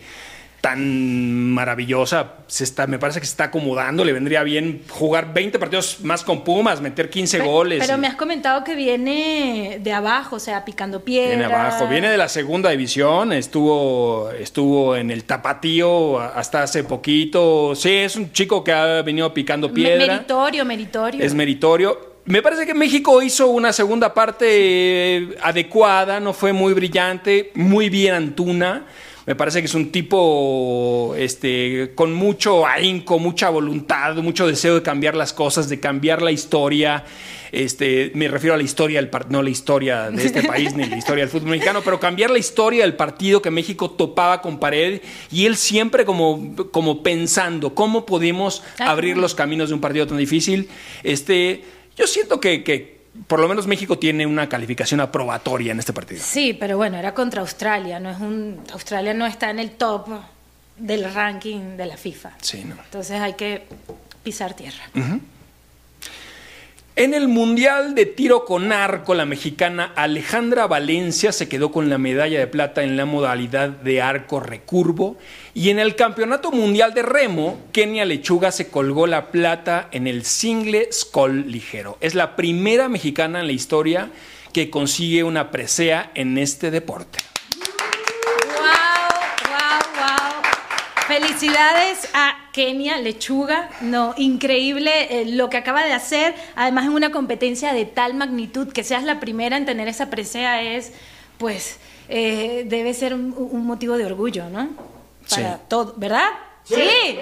tan 0.64 1.50
maravillosa. 1.50 2.36
Se 2.48 2.64
está, 2.64 2.88
me 2.88 2.98
parece 2.98 3.20
que 3.20 3.26
se 3.26 3.32
está 3.32 3.44
acomodando. 3.46 4.06
Le 4.06 4.14
vendría 4.14 4.44
bien 4.44 4.82
jugar 4.88 5.34
20 5.34 5.60
partidos 5.60 5.98
más 6.04 6.24
con 6.24 6.46
Pumas, 6.46 6.80
meter 6.80 7.10
15 7.10 7.40
Pe- 7.40 7.44
goles. 7.44 7.84
Pero 7.86 7.98
y- 7.98 8.00
me 8.00 8.08
has 8.08 8.16
comentado 8.16 8.64
que 8.64 8.74
viene 8.74 9.80
de 9.84 9.92
abajo, 9.92 10.38
o 10.38 10.40
sea, 10.40 10.64
picando 10.64 11.04
piedra. 11.04 11.36
Viene 11.36 11.54
abajo, 11.54 11.90
viene 11.90 12.10
de 12.10 12.16
la 12.18 12.30
segunda 12.30 12.70
división, 12.70 13.34
estuvo, 13.34 14.32
estuvo 14.32 14.96
en 14.96 15.12
el 15.12 15.26
tapatío 15.26 16.18
hasta 16.22 16.64
hace 16.64 16.86
poquito. 16.86 17.76
Sí, 17.76 17.90
es 17.92 18.16
un 18.16 18.32
chico 18.32 18.64
que 18.64 18.72
ha 18.72 19.02
venido 19.02 19.34
picando 19.34 19.70
piedra. 19.70 20.14
Meritorio, 20.16 20.64
meritorio. 20.64 21.22
Es 21.26 21.34
meritorio. 21.34 22.14
Me 22.24 22.42
parece 22.42 22.66
que 22.66 22.74
México 22.74 23.22
hizo 23.22 23.48
una 23.48 23.74
segunda 23.74 24.14
parte 24.14 24.46
eh, 24.48 25.36
adecuada, 25.42 26.22
no 26.22 26.32
fue 26.32 26.54
muy 26.54 26.72
brillante, 26.74 27.52
muy 27.54 27.90
bien 27.90 28.14
Antuna. 28.14 28.86
Me 29.26 29.36
parece 29.36 29.60
que 29.60 29.68
es 29.68 29.74
un 29.74 29.90
tipo 29.92 31.16
este, 31.18 31.94
con 31.96 32.14
mucho 32.14 32.68
ahínco, 32.68 33.20
mucha 33.20 33.50
voluntad, 33.50 34.16
mucho 34.18 34.48
deseo 34.48 34.76
de 34.76 34.82
cambiar 34.82 35.16
las 35.16 35.32
cosas, 35.32 35.70
de 35.70 35.80
cambiar 35.80 36.22
la 36.22 36.32
historia. 36.32 37.06
Este, 37.54 38.12
me 38.16 38.28
refiero 38.28 38.56
a 38.56 38.58
la 38.58 38.64
historia 38.64 39.00
del 39.00 39.10
partido, 39.10 39.38
no 39.38 39.44
la 39.44 39.50
historia 39.50 40.12
de 40.12 40.26
este 40.26 40.44
país 40.48 40.76
ni 40.76 40.86
la 40.86 40.98
historia 40.98 41.24
del 41.24 41.30
fútbol 41.30 41.52
mexicano, 41.52 41.82
pero 41.86 42.02
cambiar 42.02 42.32
la 42.32 42.40
historia 42.40 42.84
del 42.84 42.96
partido 42.96 43.42
que 43.42 43.50
México 43.50 43.92
topaba 43.92 44.42
con 44.42 44.60
pared 44.60 45.02
y 45.32 45.46
él 45.46 45.56
siempre 45.56 46.04
como, 46.04 46.56
como 46.72 47.02
pensando 47.02 47.74
cómo 47.74 48.06
podemos 48.06 48.62
abrir 48.80 49.16
los 49.16 49.36
caminos 49.36 49.70
de 49.70 49.76
un 49.76 49.82
partido 49.82 50.06
tan 50.06 50.18
difícil. 50.18 50.68
Este, 51.02 51.64
yo 51.96 52.08
siento 52.08 52.42
que, 52.42 52.64
que 52.64 53.03
por 53.28 53.40
lo 53.40 53.48
menos 53.48 53.68
México 53.68 53.98
tiene 54.00 54.26
una 54.26 54.50
calificación 54.50 55.00
aprobatoria 55.00 55.72
en 55.72 55.80
este 55.80 55.94
partido. 55.94 56.22
Sí, 56.24 56.54
pero 56.54 56.78
bueno, 56.78 56.98
era 56.98 57.14
contra 57.14 57.42
Australia, 57.42 58.00
no 58.00 58.10
es 58.10 58.20
un 58.20 58.60
Australia 58.72 59.14
no 59.14 59.26
está 59.26 59.50
en 59.50 59.60
el 59.60 59.72
top 59.72 60.08
del 60.78 61.14
ranking 61.14 61.78
de 61.78 61.86
la 61.86 61.98
FIFA. 61.98 62.32
Sí, 62.42 62.64
no. 62.66 62.76
Entonces 62.84 63.20
hay 63.20 63.34
que 63.34 63.68
pisar 64.24 64.54
tierra. 64.56 64.84
En 66.96 67.16
el 67.16 67.28
Mundial 67.28 67.96
de 67.96 68.06
Tiro 68.06 68.46
con 68.46 68.72
Arco, 68.72 69.16
la 69.16 69.26
mexicana 69.26 69.94
Alejandra 69.96 70.68
Valencia 70.68 71.32
se 71.32 71.50
quedó 71.50 71.72
con 71.72 71.90
la 71.90 71.98
medalla 71.98 72.38
de 72.38 72.46
plata 72.46 72.84
en 72.84 72.98
la 72.98 73.06
modalidad 73.06 73.70
de 73.70 74.00
arco 74.00 74.40
recurvo. 74.40 75.18
Y 75.56 75.72
en 75.72 75.80
el 75.80 75.96
Campeonato 75.96 76.52
Mundial 76.52 76.94
de 76.94 77.02
Remo, 77.02 77.60
Kenia 77.72 78.06
Lechuga 78.06 78.52
se 78.52 78.68
colgó 78.68 79.08
la 79.08 79.32
plata 79.32 79.88
en 79.92 80.06
el 80.06 80.24
single 80.24 80.88
scull 80.92 81.52
ligero. 81.52 81.98
Es 82.00 82.14
la 82.14 82.36
primera 82.36 82.90
mexicana 82.90 83.40
en 83.40 83.48
la 83.48 83.54
historia 83.54 84.12
que 84.54 84.70
consigue 84.70 85.24
una 85.24 85.50
presea 85.50 86.12
en 86.14 86.38
este 86.38 86.70
deporte. 86.70 87.18
Wow, 88.56 88.70
wow, 89.50 89.82
wow. 89.96 90.44
Felicidades 91.08 92.08
a 92.14 92.34
Kenia 92.54 92.98
Lechuga, 92.98 93.70
no, 93.82 94.14
increíble 94.18 94.92
eh, 95.22 95.26
lo 95.26 95.50
que 95.50 95.58
acaba 95.58 95.84
de 95.84 95.92
hacer, 95.92 96.34
además 96.56 96.86
en 96.86 96.92
una 96.94 97.12
competencia 97.12 97.74
de 97.74 97.86
tal 97.86 98.14
magnitud 98.14 98.72
que 98.72 98.84
seas 98.84 99.04
la 99.04 99.20
primera 99.20 99.58
en 99.58 99.66
tener 99.66 99.88
esa 99.88 100.10
presea 100.10 100.62
es, 100.62 100.94
pues, 101.38 101.78
eh, 102.10 102.66
debe 102.68 102.94
ser 102.94 103.14
un, 103.14 103.34
un 103.38 103.66
motivo 103.66 103.98
de 103.98 104.06
orgullo, 104.06 104.50
¿no? 104.50 104.70
Para 105.30 105.56
Sí. 105.56 105.62
todo, 105.68 105.94
¿verdad? 105.98 106.30
Sí, 106.66 106.76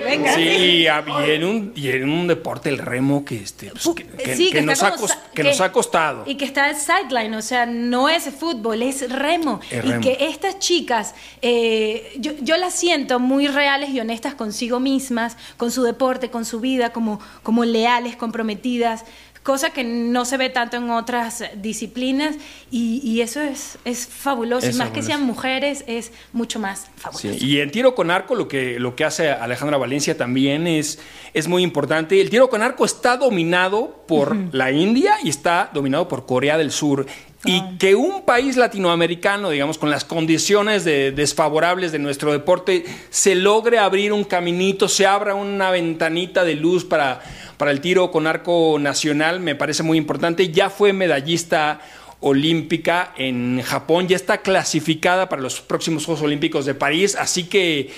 venga. 0.04 0.36
Sí, 0.36 0.42
y, 0.42 0.86
en 0.88 1.44
un, 1.44 1.74
y 1.76 1.90
en 1.90 2.08
un 2.10 2.28
deporte 2.28 2.70
el 2.70 2.78
remo 2.78 3.26
que, 3.26 3.38
este, 3.38 3.72
pues, 3.72 3.86
Pu- 3.88 3.96
que, 3.96 4.06
que- 4.06 4.36
sí, 4.36 4.52
que 4.52 4.60
está 4.60 4.72
nos, 4.72 4.84
ha 4.84 4.92
como 4.92 5.06
cos- 5.06 5.10
sa- 5.10 5.24
que 5.34 5.44
nos 5.44 5.62
ha 5.62 5.72
costado. 5.72 6.24
Y 6.28 6.36
que 6.36 6.46
está 6.46 6.70
el 6.70 6.76
sideline, 6.76 7.34
o 7.34 7.42
sea, 7.42 7.66
no 7.66 8.08
es 8.08 8.26
fútbol, 8.26 8.84
es 8.84 9.12
remo. 9.12 9.60
Es 9.72 9.84
y 9.84 9.90
remo. 9.90 10.02
que 10.04 10.18
estas 10.22 10.60
chicas, 10.60 11.16
eh, 11.42 12.14
yo, 12.20 12.34
yo 12.42 12.56
las 12.58 12.76
siento 12.76 13.20
muy 13.20 13.48
reales 13.48 13.90
y 13.90 14.00
honestas 14.00 14.36
consigo 14.36 14.80
mismas, 14.80 15.38
con 15.58 15.72
su 15.72 15.82
deporte, 15.84 16.30
con 16.30 16.46
su 16.46 16.60
vida, 16.60 16.92
como, 16.92 17.20
como 17.42 17.66
leales, 17.66 18.16
comprometidas. 18.16 19.06
Cosa 19.44 19.72
que 19.72 19.84
no 19.84 20.24
se 20.26 20.38
ve 20.38 20.50
tanto 20.50 20.78
en 20.78 20.92
otras 20.92 21.44
disciplinas 21.56 22.36
y, 22.70 23.02
y 23.04 23.22
eso 23.22 23.42
es, 23.42 23.80
es 23.86 24.06
fabuloso. 24.06 24.68
Es 24.68 24.76
y 24.76 24.78
más 24.78 24.92
que 24.92 25.02
sean 25.02 25.24
mujeres, 25.24 25.84
es 25.88 26.12
mucho 26.32 26.60
más 26.60 26.82
Sí, 26.82 26.92
fabuloso. 26.98 27.46
y 27.46 27.60
en 27.60 27.72
tiro 27.72 27.96
con 27.96 28.12
arco 28.12 28.36
lo 28.36 28.48
que, 28.48 28.80
lo 28.80 28.96
que 28.96 29.04
hace 29.04 29.32
Alejandra 29.32 29.78
Valencia 29.78 30.16
también 30.16 30.68
es, 30.68 31.00
es 31.34 31.48
muy 31.48 31.64
importante. 31.64 32.22
El 32.22 32.30
tiro 32.30 32.50
con 32.52 32.62
arco 32.62 32.86
está 32.86 33.18
dominado 33.18 34.04
por 34.08 34.36
la 34.54 34.72
India 34.72 35.16
y 35.24 35.30
está 35.30 35.72
dominado 35.74 36.08
por 36.08 36.28
Corea 36.28 36.58
del 36.60 36.72
Sur. 36.72 37.08
Y 37.44 37.78
que 37.80 37.96
un 37.96 38.22
país 38.24 38.56
latinoamericano, 38.56 39.50
digamos, 39.50 39.80
con 39.80 39.90
las 39.90 40.06
condiciones 40.06 40.84
de- 40.84 41.12
desfavorables 41.12 41.92
de 41.92 41.98
nuestro 41.98 42.32
deporte, 42.32 42.86
se 43.10 43.34
logre 43.34 43.80
abrir 43.80 44.14
un 44.14 44.24
caminito, 44.24 44.88
se 44.88 45.08
abra 45.08 45.34
una 45.34 45.72
ventanita 45.72 46.44
de 46.44 46.54
luz 46.54 46.86
para, 46.86 47.22
para 47.58 47.72
el 47.72 47.82
tiro 47.82 48.12
con 48.12 48.28
arco 48.28 48.78
nacional, 48.80 49.40
me 49.40 49.56
parece 49.56 49.82
muy 49.82 49.98
importante. 49.98 50.52
Ya 50.52 50.70
fue 50.70 50.94
medallista 50.94 51.82
olímpica 52.20 53.14
en 53.18 53.62
Japón, 53.64 54.08
ya 54.08 54.16
está 54.16 54.38
clasificada 54.44 55.28
para 55.28 55.42
los 55.42 55.62
próximos 55.62 56.06
Juegos 56.06 56.24
Olímpicos 56.24 56.66
de 56.68 56.76
París, 56.76 57.18
así 57.20 57.46
que 57.46 57.90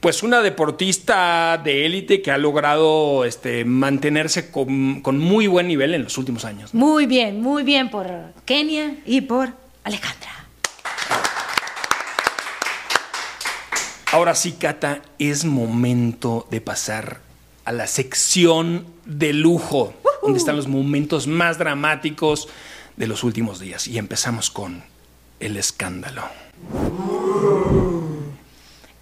pues 0.00 0.22
una 0.22 0.40
deportista 0.42 1.60
de 1.62 1.86
élite 1.86 2.22
que 2.22 2.30
ha 2.30 2.38
logrado 2.38 3.24
este, 3.24 3.64
mantenerse 3.64 4.50
con, 4.50 5.00
con 5.00 5.18
muy 5.18 5.46
buen 5.46 5.66
nivel 5.66 5.94
en 5.94 6.04
los 6.04 6.16
últimos 6.18 6.44
años. 6.44 6.72
Muy 6.72 7.06
bien, 7.06 7.40
muy 7.40 7.64
bien 7.64 7.90
por 7.90 8.08
Kenia 8.44 8.96
y 9.04 9.22
por 9.22 9.50
Alejandra. 9.84 10.38
Ahora 14.12 14.34
sí, 14.34 14.52
Cata, 14.52 15.02
es 15.18 15.44
momento 15.44 16.46
de 16.50 16.62
pasar 16.62 17.20
a 17.66 17.72
la 17.72 17.86
sección 17.86 18.86
de 19.04 19.34
lujo, 19.34 19.92
donde 20.22 20.38
están 20.38 20.56
los 20.56 20.66
momentos 20.66 21.26
más 21.26 21.58
dramáticos 21.58 22.48
de 22.96 23.06
los 23.06 23.22
últimos 23.22 23.60
días. 23.60 23.86
Y 23.86 23.98
empezamos 23.98 24.50
con 24.50 24.82
el 25.40 25.58
escándalo. 25.58 26.22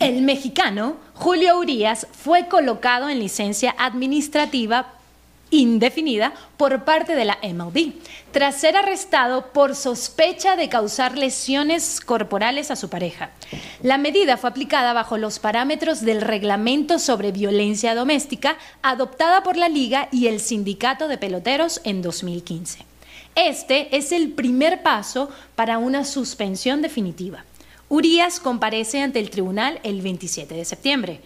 El 0.06 0.22
mexicano 0.22 0.98
Julio 1.14 1.58
Urias 1.58 2.06
fue 2.12 2.46
colocado 2.46 3.08
en 3.08 3.18
licencia 3.18 3.74
administrativa 3.76 4.92
indefinida 5.50 6.32
por 6.56 6.84
parte 6.84 7.16
de 7.16 7.24
la 7.24 7.38
MLB, 7.42 7.92
tras 8.30 8.54
ser 8.54 8.76
arrestado 8.76 9.48
por 9.48 9.74
sospecha 9.74 10.54
de 10.54 10.68
causar 10.68 11.18
lesiones 11.18 12.00
corporales 12.00 12.70
a 12.70 12.76
su 12.76 12.88
pareja. 12.88 13.30
La 13.82 13.98
medida 13.98 14.36
fue 14.36 14.50
aplicada 14.50 14.92
bajo 14.92 15.18
los 15.18 15.40
parámetros 15.40 16.02
del 16.02 16.20
reglamento 16.20 17.00
sobre 17.00 17.32
violencia 17.32 17.96
doméstica 17.96 18.58
adoptada 18.82 19.42
por 19.42 19.56
la 19.56 19.68
Liga 19.68 20.06
y 20.12 20.28
el 20.28 20.38
Sindicato 20.38 21.08
de 21.08 21.18
Peloteros 21.18 21.80
en 21.82 22.00
2015. 22.00 22.78
Este 23.34 23.96
es 23.96 24.12
el 24.12 24.30
primer 24.30 24.84
paso 24.84 25.30
para 25.56 25.78
una 25.78 26.04
suspensión 26.04 26.80
definitiva. 26.80 27.42
Urias 27.88 28.40
comparece 28.40 29.02
ante 29.02 29.20
el 29.20 29.30
tribunal 29.30 29.80
el 29.82 30.02
27 30.02 30.54
de 30.54 30.64
septiembre. 30.64 31.20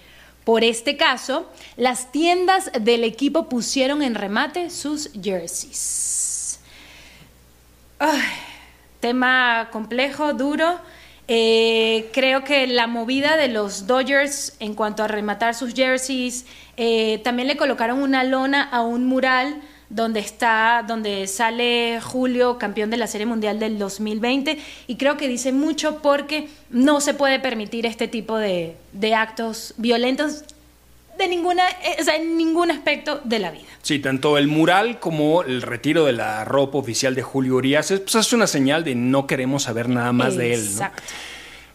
Por 0.45 0.65
este 0.65 0.97
caso, 0.97 1.49
las 1.77 2.13
tiendas 2.13 2.71
del 2.81 3.05
equipo 3.05 3.49
pusieron 3.49 4.03
en 4.03 4.15
remate 4.15 4.71
sus 4.71 5.11
jerseys. 5.23 6.61
Tema 9.01 9.69
complejo, 9.71 10.35
duro. 10.35 10.79
Eh, 11.29 12.11
creo 12.13 12.43
que 12.43 12.67
la 12.67 12.87
movida 12.87 13.37
de 13.37 13.49
los 13.49 13.87
Dodgers 13.87 14.55
en 14.59 14.75
cuanto 14.75 15.05
a 15.05 15.09
rematar 15.09 15.55
sus 15.55 15.75
jerseys, 15.75 16.45
eh, 16.77 17.21
también 17.23 17.47
le 17.47 17.57
colocaron 17.57 18.03
una 18.03 18.25
lona 18.25 18.65
a 18.65 18.81
un 18.81 19.07
mural 19.07 19.63
donde 19.91 20.21
está, 20.21 20.85
donde 20.87 21.27
sale 21.27 22.01
Julio, 22.01 22.59
campeón 22.59 22.91
de 22.91 22.97
la 22.97 23.07
Serie 23.07 23.27
Mundial 23.27 23.59
del 23.59 23.79
2020, 23.79 24.59
y 24.87 24.97
creo 24.97 25.17
que 25.17 25.29
dice 25.29 25.53
mucho 25.53 26.01
porque 26.01 26.49
no 26.71 27.01
se 27.01 27.13
puede 27.13 27.41
permitir 27.41 27.85
este 27.85 28.09
tipo 28.09 28.39
de, 28.39 28.77
de 28.93 29.15
actos 29.15 29.75
violentos 29.77 30.45
de 31.19 31.29
ninguna, 31.29 31.69
eh, 31.69 31.97
o 32.01 32.05
sea, 32.05 32.17
en 32.17 32.37
ningún 32.37 32.71
aspecto 32.71 33.21
de 33.25 33.39
la 33.39 33.51
vida. 33.51 33.67
Sí, 33.83 33.99
tanto 33.99 34.39
el 34.39 34.49
mural 34.49 34.99
como 35.01 35.43
el 35.43 35.63
retiro 35.63 36.07
de 36.07 36.13
la 36.13 36.45
ropa 36.45 36.79
oficial 36.79 37.15
de 37.15 37.23
Julio 37.23 37.57
Urias 37.57 37.89
pues, 37.89 38.15
es 38.15 38.33
una 38.33 38.47
señal 38.47 38.85
de 38.85 38.95
no 38.95 39.27
queremos 39.27 39.65
saber 39.65 39.89
nada 39.89 40.13
más 40.13 40.37
de 40.37 40.55
él. 40.55 40.61
Exacto. 40.61 41.03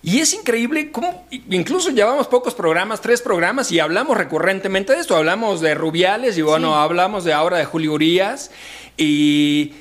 Y 0.05 0.19
es 0.19 0.35
increíble 0.35 0.91
cómo 0.91 1.25
incluso 1.49 1.89
llevamos 1.89 2.27
pocos 2.27 2.53
programas, 2.53 3.01
tres 3.01 3.23
programas, 3.23 3.71
y 3.71 3.79
hablamos 3.79 4.15
recurrentemente 4.15 4.93
de 4.93 4.99
esto. 4.99 5.15
Hablamos 5.15 5.61
de 5.61 5.73
Rubiales 5.73 6.37
y 6.37 6.43
bueno, 6.43 6.75
hablamos 6.75 7.23
de 7.23 7.33
ahora 7.33 7.57
de 7.57 7.65
Julio 7.65 7.93
Urias. 7.93 8.51
Y 8.97 9.73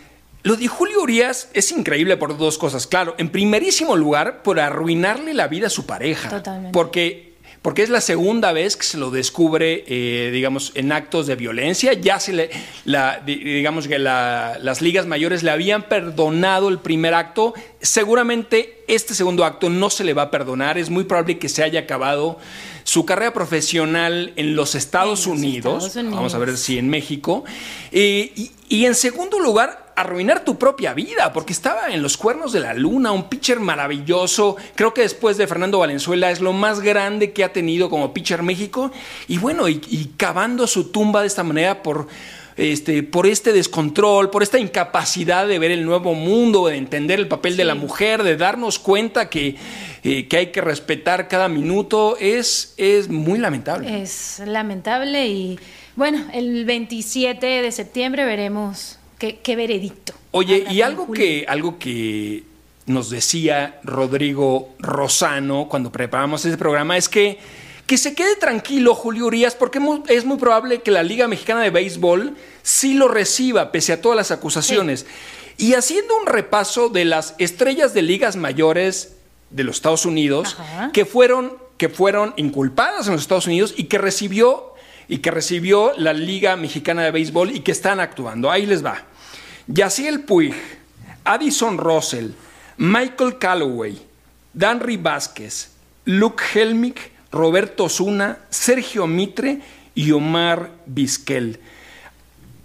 lo 0.42 0.56
de 0.56 0.66
Julio 0.66 1.02
Urias 1.02 1.50
es 1.52 1.70
increíble 1.72 2.16
por 2.16 2.38
dos 2.38 2.56
cosas. 2.56 2.86
Claro, 2.86 3.14
en 3.18 3.28
primerísimo 3.28 3.96
lugar, 3.96 4.42
por 4.42 4.60
arruinarle 4.60 5.34
la 5.34 5.46
vida 5.46 5.66
a 5.66 5.70
su 5.70 5.84
pareja. 5.84 6.30
Totalmente. 6.30 6.72
Porque 6.72 7.33
porque 7.64 7.82
es 7.82 7.88
la 7.88 8.02
segunda 8.02 8.52
vez 8.52 8.76
que 8.76 8.82
se 8.84 8.98
lo 8.98 9.10
descubre, 9.10 9.84
eh, 9.86 10.30
digamos, 10.30 10.72
en 10.74 10.92
actos 10.92 11.26
de 11.26 11.34
violencia. 11.34 11.94
Ya 11.94 12.20
se 12.20 12.34
le, 12.34 12.50
la, 12.84 13.22
digamos 13.24 13.88
que 13.88 13.98
las 13.98 14.82
ligas 14.82 15.06
mayores 15.06 15.42
le 15.42 15.50
habían 15.50 15.84
perdonado 15.84 16.68
el 16.68 16.78
primer 16.80 17.14
acto. 17.14 17.54
Seguramente 17.80 18.84
este 18.86 19.14
segundo 19.14 19.46
acto 19.46 19.70
no 19.70 19.88
se 19.88 20.04
le 20.04 20.12
va 20.12 20.24
a 20.24 20.30
perdonar. 20.30 20.76
Es 20.76 20.90
muy 20.90 21.04
probable 21.04 21.38
que 21.38 21.48
se 21.48 21.62
haya 21.62 21.80
acabado 21.80 22.38
su 22.82 23.06
carrera 23.06 23.32
profesional 23.32 24.34
en 24.36 24.56
los 24.56 24.74
Estados, 24.74 25.26
Unidos. 25.26 25.90
Vamos 25.94 26.34
a 26.34 26.38
ver 26.38 26.58
si 26.58 26.76
en 26.76 26.90
México. 26.90 27.44
Eh, 27.92 28.50
y 28.68 28.84
en 28.84 28.94
segundo 28.94 29.40
lugar, 29.40 29.83
arruinar 29.96 30.44
tu 30.44 30.58
propia 30.58 30.94
vida, 30.94 31.32
porque 31.32 31.52
estaba 31.52 31.90
en 31.90 32.02
los 32.02 32.16
cuernos 32.16 32.52
de 32.52 32.60
la 32.60 32.74
luna, 32.74 33.12
un 33.12 33.28
pitcher 33.28 33.60
maravilloso. 33.60 34.56
Creo 34.74 34.94
que 34.94 35.02
después 35.02 35.36
de 35.36 35.46
Fernando 35.46 35.78
Valenzuela 35.78 36.30
es 36.30 36.40
lo 36.40 36.52
más 36.52 36.80
grande 36.80 37.32
que 37.32 37.44
ha 37.44 37.52
tenido 37.52 37.90
como 37.90 38.12
pitcher 38.12 38.42
México. 38.42 38.90
Y 39.28 39.38
bueno, 39.38 39.68
y, 39.68 39.78
cavando 40.16 40.66
su 40.66 40.90
tumba 40.90 41.20
de 41.20 41.26
esta 41.26 41.42
manera 41.42 41.82
por. 41.82 42.08
Este, 42.56 43.02
por 43.02 43.26
este 43.26 43.52
descontrol, 43.52 44.30
por 44.30 44.44
esta 44.44 44.60
incapacidad 44.60 45.48
de 45.48 45.58
ver 45.58 45.72
el 45.72 45.84
nuevo 45.84 46.14
mundo, 46.14 46.68
de 46.68 46.76
entender 46.76 47.18
el 47.18 47.26
papel 47.26 47.56
de 47.56 47.64
la 47.64 47.74
mujer, 47.74 48.22
de 48.22 48.36
darnos 48.36 48.78
cuenta 48.78 49.28
que, 49.28 49.56
eh, 50.04 50.28
que 50.28 50.36
hay 50.36 50.46
que 50.52 50.60
respetar 50.60 51.26
cada 51.26 51.48
minuto, 51.48 52.16
es, 52.20 52.74
es 52.76 53.08
muy 53.08 53.40
lamentable. 53.40 54.00
Es 54.00 54.40
lamentable 54.46 55.26
y 55.26 55.58
bueno, 55.96 56.26
el 56.32 56.64
27 56.64 57.44
de 57.44 57.72
septiembre 57.72 58.24
veremos 58.24 59.00
qué, 59.18 59.56
veredicto. 59.56 60.12
Oye, 60.30 60.64
y 60.70 60.82
algo 60.82 61.10
que, 61.10 61.44
algo 61.48 61.78
que 61.78 62.44
nos 62.86 63.10
decía 63.10 63.80
Rodrigo 63.82 64.74
Rosano 64.78 65.68
cuando 65.68 65.90
preparamos 65.90 66.44
este 66.44 66.58
programa 66.58 66.96
es 66.96 67.08
que, 67.08 67.38
que 67.86 67.96
se 67.96 68.14
quede 68.14 68.36
tranquilo 68.36 68.94
Julio 68.94 69.26
Urias 69.26 69.54
porque 69.54 69.80
es 70.08 70.24
muy 70.24 70.38
probable 70.38 70.82
que 70.82 70.90
la 70.90 71.02
Liga 71.02 71.28
Mexicana 71.28 71.62
de 71.62 71.70
Béisbol 71.70 72.36
sí 72.62 72.94
lo 72.94 73.08
reciba 73.08 73.72
pese 73.72 73.92
a 73.92 74.00
todas 74.00 74.16
las 74.16 74.30
acusaciones. 74.30 75.06
Y 75.56 75.74
haciendo 75.74 76.16
un 76.18 76.26
repaso 76.26 76.88
de 76.88 77.04
las 77.04 77.34
estrellas 77.38 77.94
de 77.94 78.02
ligas 78.02 78.36
mayores 78.36 79.14
de 79.50 79.62
los 79.62 79.76
Estados 79.76 80.04
Unidos 80.04 80.56
que 80.92 81.04
fueron, 81.04 81.56
que 81.78 81.88
fueron 81.88 82.34
inculpadas 82.36 83.06
en 83.06 83.12
los 83.12 83.22
Estados 83.22 83.46
Unidos 83.46 83.72
y 83.76 83.84
que 83.84 83.98
recibió 83.98 84.73
y 85.08 85.18
que 85.18 85.30
recibió 85.30 85.92
la 85.96 86.12
Liga 86.12 86.56
Mexicana 86.56 87.02
de 87.02 87.10
Béisbol 87.10 87.54
y 87.54 87.60
que 87.60 87.72
están 87.72 88.00
actuando. 88.00 88.50
Ahí 88.50 88.66
les 88.66 88.84
va. 88.84 89.02
Yaciel 89.66 90.20
Puig, 90.20 90.54
Addison 91.24 91.78
Russell, 91.78 92.30
Michael 92.76 93.38
Calloway, 93.38 94.00
Danry 94.52 94.96
Vázquez, 94.96 95.70
Luke 96.04 96.42
Helmick, 96.54 97.10
Roberto 97.32 97.88
Zuna, 97.88 98.38
Sergio 98.50 99.06
Mitre 99.06 99.60
y 99.94 100.12
Omar 100.12 100.70
Vizquel. 100.86 101.58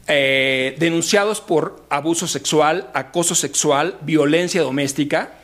Eh, 0.08 0.76
denunciados 0.80 1.40
por 1.40 1.86
abuso 1.90 2.28
sexual, 2.28 2.90
acoso 2.94 3.36
sexual, 3.36 3.98
violencia 4.02 4.62
doméstica 4.62 5.39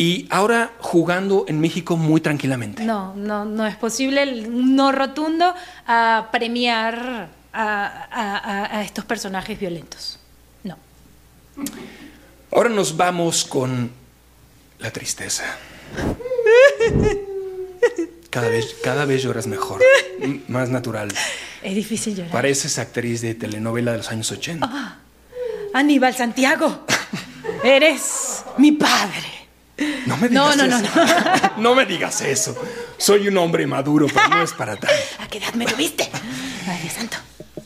y 0.00 0.26
ahora 0.30 0.72
jugando 0.78 1.44
en 1.46 1.60
México 1.60 1.98
muy 1.98 2.22
tranquilamente. 2.22 2.84
No, 2.84 3.14
no, 3.14 3.44
no 3.44 3.66
es 3.66 3.76
posible 3.76 4.48
no 4.48 4.92
rotundo 4.92 5.54
a 5.86 6.28
premiar 6.32 7.28
a 7.52 8.82
estos 8.82 9.04
personajes 9.04 9.60
violentos. 9.60 10.18
Ahora 12.50 12.70
nos 12.70 12.96
vamos 12.96 13.44
con 13.44 13.90
la 14.78 14.90
tristeza. 14.90 15.44
Cada 18.30 18.48
vez, 18.48 18.76
cada 18.82 19.04
vez 19.04 19.22
lloras 19.22 19.46
mejor, 19.46 19.82
más 20.48 20.70
natural. 20.70 21.08
Es 21.62 21.74
difícil 21.74 22.14
llorar. 22.16 22.32
Pareces 22.32 22.78
actriz 22.78 23.20
de 23.20 23.34
telenovela 23.34 23.92
de 23.92 23.98
los 23.98 24.10
años 24.10 24.30
80. 24.32 24.66
Ah, 24.70 24.98
Aníbal 25.74 26.14
Santiago, 26.14 26.86
eres 27.62 28.44
mi 28.56 28.72
padre. 28.72 29.39
No 30.06 30.16
me 30.16 30.28
digas 30.28 30.56
no, 30.56 30.66
no, 30.66 30.76
eso. 30.76 30.88
No, 30.94 31.04
no, 31.04 31.52
no. 31.58 31.74
me 31.74 31.86
digas 31.86 32.20
eso. 32.22 32.56
Soy 32.98 33.28
un 33.28 33.38
hombre 33.38 33.66
maduro, 33.66 34.06
pero 34.12 34.28
no 34.28 34.42
es 34.42 34.52
para 34.52 34.76
tanto. 34.76 34.94
¿A 35.18 35.28
qué 35.28 35.38
edad 35.38 35.54
me 35.54 35.66
tuviste? 35.66 36.08
Ay, 36.66 36.80
Dios 36.82 36.94
santo. 36.94 37.16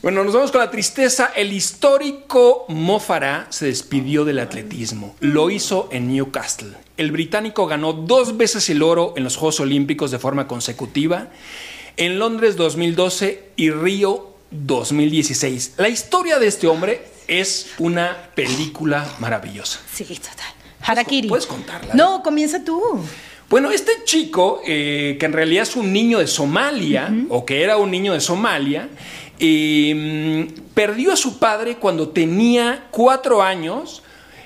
Bueno, 0.01 0.23
nos 0.23 0.35
vamos 0.35 0.51
con 0.51 0.61
la 0.61 0.69
tristeza. 0.69 1.31
El 1.35 1.51
histórico 1.51 2.65
Mo 2.69 3.01
se 3.49 3.65
despidió 3.65 4.23
del 4.23 4.39
atletismo. 4.39 5.15
Lo 5.19 5.49
hizo 5.49 5.89
en 5.91 6.13
Newcastle. 6.13 6.73
El 6.97 7.11
británico 7.11 7.65
ganó 7.65 7.91
dos 7.91 8.37
veces 8.37 8.69
el 8.69 8.83
oro 8.83 9.13
en 9.17 9.23
los 9.23 9.35
Juegos 9.35 9.59
Olímpicos 9.61 10.11
de 10.11 10.19
forma 10.19 10.47
consecutiva, 10.47 11.29
en 11.97 12.19
Londres 12.19 12.55
2012 12.55 13.49
y 13.55 13.71
Río 13.71 14.35
2016. 14.51 15.73
La 15.77 15.89
historia 15.89 16.37
de 16.37 16.47
este 16.47 16.67
hombre 16.67 17.07
es 17.27 17.71
una 17.79 18.29
película 18.35 19.09
maravillosa. 19.19 19.79
Sí, 19.91 20.03
total. 20.03 20.54
Harakiri. 20.85 21.27
¿Puedes 21.27 21.47
contarla? 21.47 21.93
No, 21.93 22.21
comienza 22.21 22.63
tú. 22.63 22.81
Bueno, 23.49 23.71
este 23.71 23.91
chico, 24.05 24.61
eh, 24.65 25.17
que 25.19 25.25
en 25.25 25.33
realidad 25.33 25.63
es 25.63 25.75
un 25.75 25.93
niño 25.93 26.19
de 26.19 26.27
Somalia, 26.27 27.13
o 27.29 27.45
que 27.45 27.63
era 27.63 27.77
un 27.77 27.91
niño 27.91 28.13
de 28.13 28.19
Somalia, 28.19 28.89
Em, 29.39 30.47
perdió 30.73 31.11
a 31.11 31.15
su 31.15 31.39
padre 31.39 31.75
cuando 31.75 32.09
tenía 32.09 32.87
cuatro 32.91 33.43
años 33.43 34.01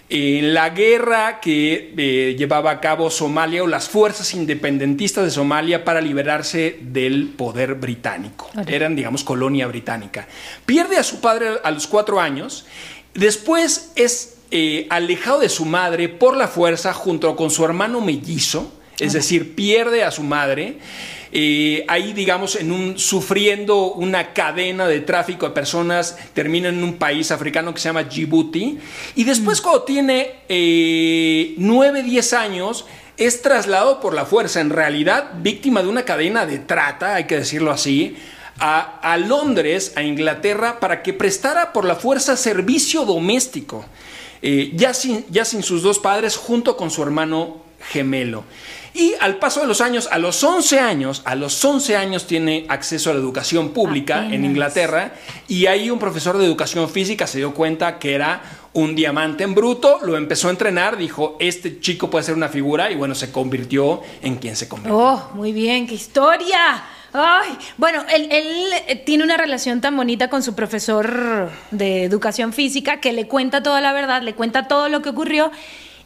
en 0.09 0.55
la 0.55 0.71
guerra 0.71 1.39
que 1.39 1.93
eh, 1.95 2.35
llevaba 2.35 2.71
a 2.71 2.81
cabo 2.81 3.11
Somalia 3.11 3.63
o 3.63 3.67
las 3.67 3.87
fuerzas 3.87 4.33
independentistas 4.33 5.23
de 5.25 5.29
Somalia 5.29 5.85
para 5.85 6.01
liberarse 6.01 6.79
del 6.81 7.29
poder 7.29 7.75
británico. 7.75 8.49
Eran, 8.65 8.95
digamos, 8.95 9.23
colonia 9.23 9.67
británica. 9.67 10.27
Pierde 10.65 10.97
a 10.97 11.03
su 11.03 11.21
padre 11.21 11.59
a 11.63 11.69
los 11.69 11.85
cuatro 11.85 12.19
años. 12.19 12.65
Después 13.13 13.91
es 13.95 14.38
eh, 14.51 14.87
alejado 14.89 15.39
de 15.39 15.49
su 15.49 15.65
madre 15.65 16.09
por 16.09 16.35
la 16.35 16.47
fuerza 16.47 16.93
junto 16.93 17.35
con 17.35 17.51
su 17.51 17.63
hermano 17.65 18.01
mellizo. 18.01 18.71
Es 18.99 19.13
decir, 19.13 19.55
pierde 19.55 20.03
a 20.03 20.11
su 20.11 20.23
madre. 20.23 20.77
Eh, 21.31 21.85
ahí, 21.87 22.11
digamos, 22.11 22.55
en 22.55 22.71
un, 22.71 22.99
sufriendo 22.99 23.93
una 23.93 24.33
cadena 24.33 24.87
de 24.87 24.99
tráfico 24.99 25.47
de 25.47 25.53
personas, 25.53 26.17
termina 26.33 26.69
en 26.69 26.83
un 26.83 26.95
país 26.95 27.31
africano 27.31 27.73
que 27.73 27.79
se 27.79 27.87
llama 27.87 28.03
Djibouti. 28.03 28.77
Y 29.15 29.23
después, 29.23 29.61
mm. 29.61 29.63
cuando 29.63 29.83
tiene 29.83 30.31
eh, 30.49 31.53
9, 31.57 32.03
10 32.03 32.33
años, 32.33 32.85
es 33.19 33.41
trasladado 33.41 33.99
por 33.99 34.13
la 34.13 34.25
fuerza, 34.25 34.61
en 34.61 34.69
realidad 34.69 35.31
víctima 35.35 35.81
de 35.83 35.89
una 35.89 36.03
cadena 36.03 36.45
de 36.45 36.57
trata, 36.57 37.15
hay 37.15 37.25
que 37.25 37.37
decirlo 37.37 37.71
así, 37.71 38.15
a, 38.61 39.17
Londres, 39.17 39.93
a 39.95 40.03
Inglaterra, 40.03 40.79
para 40.79 41.01
que 41.01 41.13
prestara 41.13 41.73
por 41.73 41.85
la 41.85 41.95
fuerza 41.95 42.35
servicio 42.35 43.05
doméstico, 43.05 43.85
eh, 44.41 44.71
ya, 44.73 44.93
sin, 44.93 45.25
ya 45.29 45.45
sin 45.45 45.63
sus 45.63 45.83
dos 45.83 45.99
padres, 45.99 46.37
junto 46.37 46.77
con 46.77 46.91
su 46.91 47.03
hermano 47.03 47.57
gemelo. 47.91 48.43
Y 48.93 49.13
al 49.19 49.37
paso 49.37 49.61
de 49.61 49.67
los 49.67 49.81
años, 49.81 50.09
a 50.11 50.17
los 50.17 50.43
11 50.43 50.79
años, 50.79 51.21
a 51.25 51.35
los 51.35 51.63
11 51.63 51.95
años 51.95 52.25
tiene 52.25 52.65
acceso 52.69 53.09
a 53.09 53.13
la 53.13 53.19
educación 53.19 53.69
pública 53.69 54.27
en 54.31 54.43
Inglaterra 54.43 55.13
y 55.47 55.67
ahí 55.67 55.89
un 55.89 55.99
profesor 55.99 56.37
de 56.37 56.45
educación 56.45 56.89
física 56.89 57.27
se 57.27 57.37
dio 57.37 57.53
cuenta 57.53 57.99
que 57.99 58.15
era 58.15 58.41
un 58.73 58.95
diamante 58.95 59.43
en 59.43 59.55
bruto, 59.55 59.99
lo 60.03 60.17
empezó 60.17 60.47
a 60.47 60.51
entrenar, 60.51 60.97
dijo, 60.97 61.37
este 61.39 61.79
chico 61.79 62.09
puede 62.09 62.25
ser 62.25 62.35
una 62.35 62.49
figura 62.49 62.91
y 62.91 62.95
bueno, 62.95 63.15
se 63.15 63.31
convirtió 63.31 64.01
en 64.21 64.35
quien 64.35 64.55
se 64.55 64.67
convirtió. 64.67 64.97
Oh, 64.97 65.29
muy 65.33 65.53
bien, 65.53 65.87
qué 65.87 65.93
historia. 65.93 66.83
Ay, 67.13 67.57
bueno, 67.77 68.03
él, 68.13 68.27
eh, 68.87 68.95
tiene 69.05 69.23
una 69.23 69.37
relación 69.37 69.81
tan 69.81 69.95
bonita 69.95 70.29
con 70.29 70.43
su 70.43 70.53
profesor 70.55 71.49
de 71.71 72.03
educación 72.03 72.53
física 72.53 72.99
que 72.99 73.13
le 73.13 73.27
cuenta 73.27 73.63
toda 73.63 73.81
la 73.81 73.93
verdad, 73.93 74.21
le 74.21 74.35
cuenta 74.35 74.67
todo 74.67 74.89
lo 74.89 75.01
que 75.01 75.09
ocurrió 75.09 75.51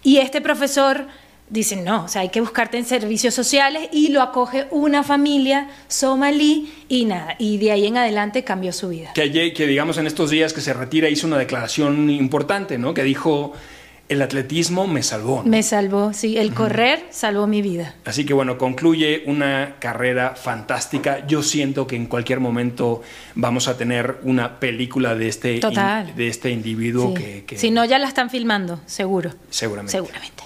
y 0.02 0.18
este 0.18 0.42
profesor 0.42 1.08
dice, 1.50 1.76
no, 1.76 2.06
o 2.06 2.08
sea, 2.08 2.22
hay 2.22 2.30
que 2.30 2.42
buscarte 2.42 2.78
en 2.78 2.86
servicios 2.86 3.34
sociales 3.34 3.90
y 3.92 4.10
lo 4.10 4.22
acoge 4.22 4.68
una 4.72 5.04
familia 5.04 5.70
somalí 5.88 6.72
y 6.88 7.06
nada, 7.06 7.36
y 7.38 7.58
de 7.58 7.72
ahí 7.72 7.86
en 7.86 7.98
adelante 7.98 8.44
cambió 8.44 8.72
su 8.74 8.90
vida. 8.90 9.12
Que 9.14 9.30
digamos 9.30 9.98
en 9.98 10.08
estos 10.08 10.30
días 10.30 10.54
que 10.54 10.62
se 10.62 10.74
retira 10.74 11.10
hizo 11.10 11.28
una 11.28 11.38
declaración 11.38 12.10
importante, 12.10 12.78
¿no? 12.78 12.94
Que 12.94 13.04
dijo, 13.04 13.54
el 14.10 14.22
atletismo 14.22 14.86
me 14.86 15.02
salvó. 15.02 15.38
¿no? 15.44 15.50
Me 15.50 15.64
salvó, 15.64 16.14
sí, 16.14 16.38
el 16.38 16.54
correr 16.54 17.06
salvó 17.10 17.48
mi 17.48 17.62
vida. 17.62 17.96
Así 18.06 18.26
que 18.26 18.34
bueno, 18.34 18.58
concluye 18.58 19.24
una 19.26 19.76
carrera 19.80 20.36
fantástica. 20.36 21.26
Yo 21.26 21.42
siento 21.42 21.88
que 21.88 21.96
en 21.96 22.06
cualquier 22.06 22.40
momento 22.40 23.02
vamos 23.36 23.68
a 23.68 23.78
tener 23.78 24.20
una 24.24 24.60
película 24.60 25.16
de 25.16 25.28
este, 25.30 25.56
in- 25.56 26.16
de 26.16 26.28
este 26.28 26.52
individuo 26.52 27.14
Sí. 27.16 27.24
que, 27.24 27.46
que 27.46 27.58
Si 27.58 27.72
no, 27.72 27.86
ya 27.86 27.98
la 27.98 28.08
están 28.08 28.30
filmando, 28.30 28.82
seguro. 28.86 29.32
seguramente. 29.50 29.92
Seguramente. 29.94 30.44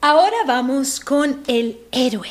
Ahora 0.00 0.36
vamos 0.46 1.00
con 1.00 1.42
el 1.46 1.78
héroe. 1.92 2.28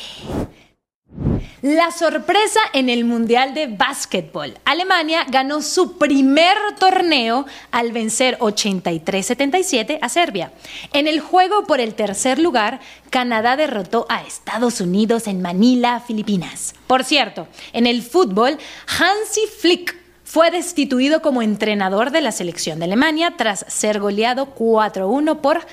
La 1.66 1.90
sorpresa 1.90 2.60
en 2.74 2.88
el 2.88 3.04
Mundial 3.04 3.52
de 3.52 3.66
Básquetbol. 3.66 4.56
Alemania 4.64 5.26
ganó 5.28 5.62
su 5.62 5.98
primer 5.98 6.56
torneo 6.78 7.44
al 7.72 7.90
vencer 7.90 8.38
83-77 8.38 9.98
a 10.00 10.08
Serbia. 10.08 10.52
En 10.92 11.08
el 11.08 11.18
juego 11.18 11.66
por 11.66 11.80
el 11.80 11.96
tercer 11.96 12.38
lugar, 12.38 12.78
Canadá 13.10 13.56
derrotó 13.56 14.06
a 14.08 14.22
Estados 14.22 14.80
Unidos 14.80 15.26
en 15.26 15.42
Manila, 15.42 15.98
Filipinas. 15.98 16.72
Por 16.86 17.02
cierto, 17.02 17.48
en 17.72 17.88
el 17.88 18.04
fútbol, 18.04 18.58
Hansi 18.86 19.40
Flick 19.60 19.96
fue 20.22 20.52
destituido 20.52 21.20
como 21.20 21.42
entrenador 21.42 22.12
de 22.12 22.20
la 22.20 22.30
selección 22.30 22.78
de 22.78 22.84
Alemania 22.84 23.34
tras 23.36 23.64
ser 23.66 23.98
goleado 23.98 24.54
4-1 24.54 25.40
por 25.40 25.66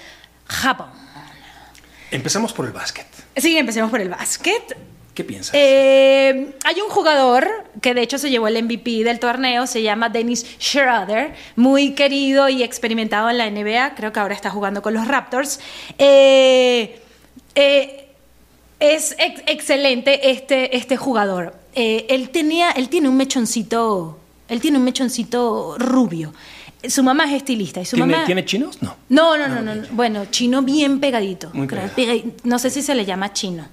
Japón. 0.47 0.89
Empezamos 2.09 2.51
por 2.51 2.65
el 2.65 2.71
básquet. 2.71 3.05
Sí, 3.37 3.55
empecemos 3.55 3.91
por 3.91 4.01
el 4.01 4.09
básquet. 4.09 4.75
¿Qué 5.13 5.23
piensas? 5.23 5.53
Eh, 5.53 6.55
hay 6.63 6.81
un 6.81 6.89
jugador 6.89 7.47
que 7.81 7.93
de 7.93 8.01
hecho 8.01 8.17
se 8.17 8.29
llevó 8.31 8.47
el 8.47 8.63
MVP 8.63 9.03
del 9.03 9.19
torneo, 9.19 9.67
se 9.67 9.81
llama 9.83 10.09
Dennis 10.09 10.45
Schroeder, 10.59 11.35
muy 11.55 11.91
querido 11.93 12.49
y 12.49 12.63
experimentado 12.63 13.29
en 13.29 13.37
la 13.37 13.49
NBA, 13.49 13.93
creo 13.95 14.11
que 14.11 14.19
ahora 14.19 14.33
está 14.33 14.49
jugando 14.49 14.81
con 14.81 14.93
los 14.95 15.07
Raptors. 15.07 15.59
Eh, 15.99 16.99
eh, 17.55 18.07
es 18.79 19.15
ex- 19.19 19.43
excelente 19.47 20.31
este, 20.31 20.75
este 20.75 20.97
jugador. 20.97 21.55
Él, 21.75 22.29
tenía, 22.29 22.71
él 22.71 22.89
tiene 22.89 23.07
un 23.09 23.15
mechoncito, 23.17 24.19
él 24.47 24.61
tiene 24.61 24.77
un 24.77 24.83
mechoncito 24.83 25.75
rubio. 25.79 26.33
Su 26.87 27.01
mamá 27.01 27.25
es 27.25 27.33
estilista 27.33 27.79
y 27.81 27.85
su 27.85 27.95
¿Tiene, 27.95 28.11
mamá... 28.13 28.25
¿Tiene 28.25 28.43
chinos? 28.45 28.81
No. 28.81 28.95
No, 29.09 29.37
no, 29.37 29.47
no, 29.47 29.61
no, 29.61 29.75
no. 29.75 29.87
Bueno, 29.91 30.25
chino 30.25 30.61
bien 30.63 30.99
pegadito. 30.99 31.49
Muy 31.53 31.65
Creo, 31.67 31.87
pegado. 31.95 32.19
pega- 32.19 32.31
No 32.43 32.59
sé 32.59 32.69
si 32.69 32.81
se 32.81 32.93
le 32.93 33.05
llama 33.05 33.31
chino. 33.31 33.65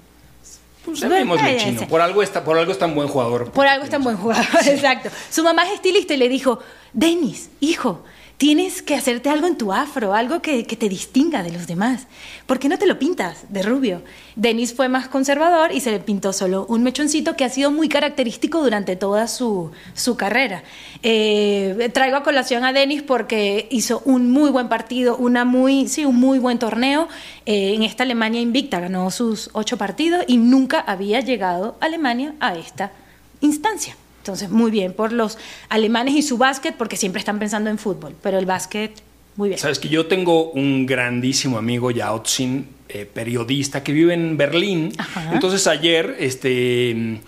Pues 0.85 0.99
llamémosle 0.99 1.57
chino. 1.57 1.87
Por 1.87 2.01
algo, 2.01 2.23
está, 2.23 2.43
por 2.43 2.57
algo 2.57 2.71
es 2.71 2.79
tan 2.79 2.95
buen 2.95 3.07
jugador. 3.07 3.51
Por 3.51 3.67
algo 3.67 3.83
es 3.83 3.89
tan 3.89 4.03
buen 4.03 4.17
jugador, 4.17 4.45
exacto. 4.65 5.09
Su 5.29 5.43
mamá 5.43 5.63
es 5.65 5.73
estilista 5.73 6.13
y 6.13 6.17
le 6.17 6.29
dijo, 6.29 6.59
Denis, 6.93 7.49
hijo, 7.59 8.03
tienes 8.41 8.81
que 8.81 8.95
hacerte 8.95 9.29
algo 9.29 9.45
en 9.45 9.55
tu 9.55 9.71
afro, 9.71 10.15
algo 10.15 10.41
que, 10.41 10.65
que 10.65 10.75
te 10.75 10.89
distinga 10.89 11.43
de 11.43 11.51
los 11.51 11.67
demás. 11.67 12.07
¿Por 12.47 12.57
qué 12.57 12.69
no 12.69 12.79
te 12.79 12.87
lo 12.87 12.97
pintas 12.97 13.45
de 13.49 13.61
rubio? 13.61 14.01
Denis 14.35 14.73
fue 14.73 14.89
más 14.89 15.07
conservador 15.07 15.71
y 15.71 15.79
se 15.79 15.91
le 15.91 15.99
pintó 15.99 16.33
solo 16.33 16.65
un 16.67 16.81
mechoncito 16.81 17.35
que 17.35 17.43
ha 17.45 17.49
sido 17.49 17.69
muy 17.69 17.87
característico 17.87 18.63
durante 18.63 18.95
toda 18.95 19.27
su, 19.27 19.69
su 19.93 20.17
carrera. 20.17 20.63
Eh, 21.03 21.91
traigo 21.93 22.17
a 22.17 22.23
colación 22.23 22.65
a 22.65 22.73
Denis 22.73 23.03
porque 23.03 23.67
hizo 23.69 24.01
un 24.05 24.31
muy 24.31 24.49
buen 24.49 24.69
partido, 24.69 25.17
una 25.17 25.45
muy, 25.45 25.87
sí, 25.87 26.05
un 26.05 26.15
muy 26.15 26.39
buen 26.39 26.57
torneo. 26.57 27.09
Eh, 27.45 27.75
en 27.75 27.83
esta 27.83 28.01
Alemania 28.01 28.41
invicta 28.41 28.79
ganó 28.79 29.11
sus 29.11 29.51
ocho 29.53 29.77
partidos 29.77 30.25
y 30.25 30.37
nunca 30.37 30.79
había 30.79 31.19
llegado 31.19 31.77
Alemania 31.79 32.33
a 32.39 32.55
esta 32.55 32.91
instancia. 33.39 33.95
Entonces, 34.21 34.51
muy 34.51 34.69
bien 34.69 34.93
por 34.93 35.11
los 35.11 35.39
alemanes 35.69 36.13
y 36.13 36.21
su 36.21 36.37
básquet, 36.37 36.75
porque 36.75 36.95
siempre 36.95 37.17
están 37.17 37.39
pensando 37.39 37.71
en 37.71 37.79
fútbol, 37.79 38.15
pero 38.21 38.37
el 38.37 38.45
básquet, 38.45 38.91
muy 39.35 39.49
bien. 39.49 39.59
Sabes 39.59 39.79
que 39.79 39.89
yo 39.89 40.05
tengo 40.05 40.51
un 40.51 40.85
grandísimo 40.85 41.57
amigo, 41.57 41.89
Yaotzin, 41.89 42.67
eh, 42.87 43.09
periodista, 43.11 43.83
que 43.83 43.93
vive 43.93 44.13
en 44.13 44.37
Berlín. 44.37 44.93
Ajá. 44.99 45.31
Entonces 45.33 45.65
ayer 45.65 46.17
este, 46.19 47.19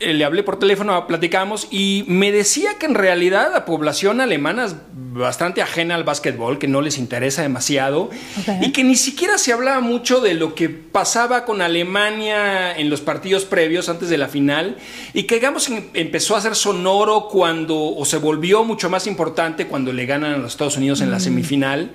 eh, 0.00 0.14
le 0.14 0.24
hablé 0.24 0.42
por 0.42 0.58
teléfono, 0.58 1.06
platicamos 1.06 1.68
y 1.70 2.04
me 2.08 2.32
decía 2.32 2.78
que 2.78 2.86
en 2.86 2.94
realidad 2.94 3.50
la 3.52 3.64
población 3.64 4.20
alemana 4.20 4.64
es 4.66 4.74
bastante 5.12 5.60
ajena 5.60 5.94
al 5.96 6.04
básquetbol, 6.04 6.58
que 6.58 6.68
no 6.68 6.80
les 6.80 6.96
interesa 6.98 7.42
demasiado 7.42 8.10
y 8.62 8.70
que 8.72 8.84
ni 8.84 8.96
siquiera 8.96 9.38
se 9.38 9.52
hablaba 9.52 9.80
mucho 9.80 10.20
de 10.20 10.34
lo 10.34 10.54
que 10.54 10.68
pasaba 10.68 11.44
con 11.44 11.60
Alemania 11.62 12.76
en 12.76 12.90
los 12.90 13.00
partidos 13.00 13.44
previos 13.44 13.88
antes 13.88 14.08
de 14.08 14.18
la 14.18 14.28
final 14.28 14.76
y 15.12 15.24
que 15.24 15.34
digamos 15.36 15.68
em- 15.68 15.84
empezó 15.94 16.36
a 16.36 16.40
ser 16.40 16.54
sonoro 16.54 17.28
cuando 17.30 17.76
o 17.78 18.04
se 18.04 18.18
volvió 18.18 18.64
mucho 18.64 18.88
más 18.88 19.06
importante 19.06 19.66
cuando 19.66 19.92
le 19.92 20.06
ganan 20.06 20.32
a 20.34 20.38
los 20.38 20.52
Estados 20.52 20.76
Unidos 20.76 21.00
en 21.00 21.10
la 21.10 21.18
semifinal. 21.20 21.90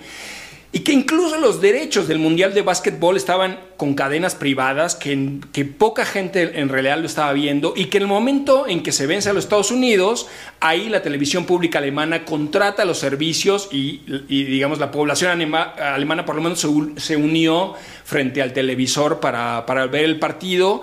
Y 0.76 0.80
que 0.82 0.92
incluso 0.92 1.38
los 1.40 1.62
derechos 1.62 2.10
del 2.10 2.20
Mundial 2.20 2.54
de 2.54 2.62
Básquetbol 2.62 3.16
estaban 3.16 3.60
con 3.78 3.94
cadenas 3.94 4.36
privadas, 4.36 4.96
que, 4.96 5.40
que 5.54 5.64
poca 5.64 6.04
gente 6.04 6.60
en 6.60 6.68
realidad 6.68 6.98
lo 7.00 7.06
estaba 7.06 7.32
viendo, 7.32 7.72
y 7.78 7.86
que 7.86 7.96
en 7.96 8.04
el 8.04 8.10
momento 8.10 8.68
en 8.68 8.84
que 8.84 8.92
se 8.92 9.08
vence 9.08 9.30
a 9.30 9.34
los 9.34 9.46
Estados 9.46 9.72
Unidos, 9.72 10.28
ahí 10.60 10.90
la 10.90 11.02
televisión 11.02 11.46
pública 11.46 11.80
alemana 11.80 12.26
contrata 12.26 12.84
los 12.84 12.98
servicios 13.00 13.70
y, 13.72 14.02
y, 14.28 14.44
digamos, 14.44 14.78
la 14.80 14.92
población 14.92 15.32
anima- 15.32 15.74
alemana 15.78 16.26
por 16.26 16.36
lo 16.36 16.42
menos 16.42 16.60
se, 16.60 16.68
se 16.98 17.16
unió 17.16 17.76
frente 18.04 18.42
al 18.42 18.52
televisor 18.52 19.22
para, 19.22 19.66
para 19.66 19.88
ver 19.88 20.04
el 20.04 20.20
partido. 20.20 20.82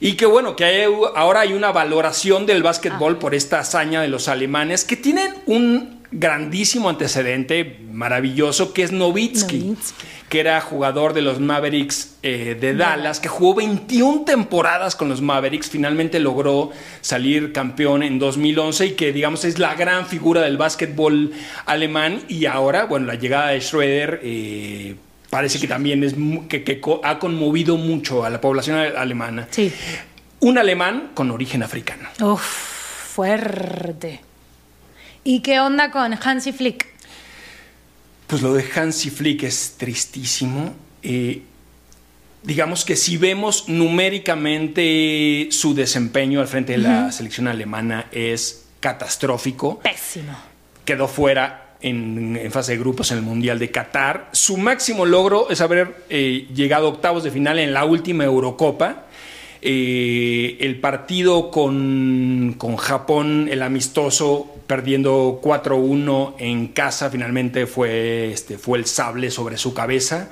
Y 0.00 0.14
que 0.14 0.24
bueno, 0.24 0.56
que 0.56 0.64
hay- 0.64 0.90
ahora 1.14 1.40
hay 1.40 1.52
una 1.52 1.72
valoración 1.72 2.46
del 2.46 2.62
básquetbol 2.62 3.18
por 3.18 3.34
esta 3.34 3.58
hazaña 3.60 4.00
de 4.00 4.08
los 4.08 4.28
alemanes, 4.28 4.84
que 4.84 4.96
tienen 4.96 5.34
un 5.44 5.95
grandísimo 6.12 6.88
antecedente 6.88 7.78
maravilloso, 7.90 8.72
que 8.72 8.82
es 8.82 8.92
Nowitzki. 8.92 9.76
que 10.28 10.40
era 10.40 10.60
jugador 10.60 11.12
de 11.12 11.22
los 11.22 11.40
Mavericks 11.40 12.16
eh, 12.22 12.56
de 12.60 12.74
Dallas, 12.74 13.20
que 13.20 13.28
jugó 13.28 13.54
21 13.54 14.24
temporadas 14.24 14.96
con 14.96 15.08
los 15.08 15.20
Mavericks, 15.20 15.70
finalmente 15.70 16.18
logró 16.18 16.70
salir 17.00 17.52
campeón 17.52 18.02
en 18.02 18.18
2011 18.18 18.86
y 18.86 18.90
que 18.92 19.12
digamos 19.12 19.44
es 19.44 19.58
la 19.58 19.74
gran 19.74 20.06
figura 20.06 20.42
del 20.42 20.56
básquetbol 20.56 21.32
alemán 21.64 22.22
y 22.28 22.46
ahora, 22.46 22.86
bueno, 22.86 23.06
la 23.06 23.14
llegada 23.14 23.48
de 23.48 23.60
Schroeder... 23.60 24.20
eh, 24.22 24.96
Parece 25.30 25.58
que 25.58 25.66
también 25.66 26.04
es 26.04 26.14
que, 26.48 26.80
ha 27.02 27.18
conmovido 27.18 27.76
mucho 27.76 28.24
a 28.24 28.30
la 28.30 28.40
población 28.40 28.78
alemana. 28.78 29.48
Sí. 29.50 29.72
Un 30.40 30.56
alemán 30.56 31.10
con 31.14 31.30
origen 31.30 31.62
africano. 31.62 32.08
Uf, 32.22 32.42
fuerte. 33.14 34.20
¿Y 35.26 35.40
qué 35.40 35.58
onda 35.58 35.90
con 35.90 36.14
Hansi 36.14 36.52
Flick? 36.52 36.86
Pues 38.28 38.42
lo 38.42 38.54
de 38.54 38.64
Hansi 38.72 39.10
Flick 39.10 39.42
es 39.42 39.74
tristísimo. 39.76 40.72
Eh, 41.02 41.42
digamos 42.44 42.84
que 42.84 42.94
si 42.94 43.16
vemos 43.16 43.68
numéricamente 43.68 45.48
su 45.50 45.74
desempeño 45.74 46.38
al 46.40 46.46
frente 46.46 46.74
de 46.74 46.78
la 46.78 47.10
selección 47.10 47.48
alemana 47.48 48.06
es 48.12 48.66
catastrófico. 48.78 49.80
Pésimo. 49.80 50.32
Quedó 50.84 51.08
fuera 51.08 51.74
en, 51.80 52.38
en 52.40 52.52
fase 52.52 52.72
de 52.72 52.78
grupos 52.78 53.10
en 53.10 53.18
el 53.18 53.24
Mundial 53.24 53.58
de 53.58 53.72
Qatar. 53.72 54.28
Su 54.30 54.56
máximo 54.56 55.06
logro 55.06 55.50
es 55.50 55.60
haber 55.60 56.04
eh, 56.08 56.46
llegado 56.54 56.86
a 56.86 56.90
octavos 56.90 57.24
de 57.24 57.32
final 57.32 57.58
en 57.58 57.72
la 57.72 57.84
última 57.84 58.22
Eurocopa. 58.22 59.06
Eh, 59.60 60.58
el 60.60 60.78
partido 60.78 61.50
con, 61.50 62.54
con 62.58 62.76
Japón, 62.76 63.48
el 63.50 63.62
amistoso, 63.62 64.55
perdiendo 64.66 65.40
4-1 65.42 66.34
en 66.38 66.68
casa, 66.68 67.10
finalmente 67.10 67.66
fue, 67.66 68.32
este, 68.32 68.58
fue 68.58 68.78
el 68.78 68.86
sable 68.86 69.30
sobre 69.30 69.56
su 69.56 69.74
cabeza. 69.74 70.28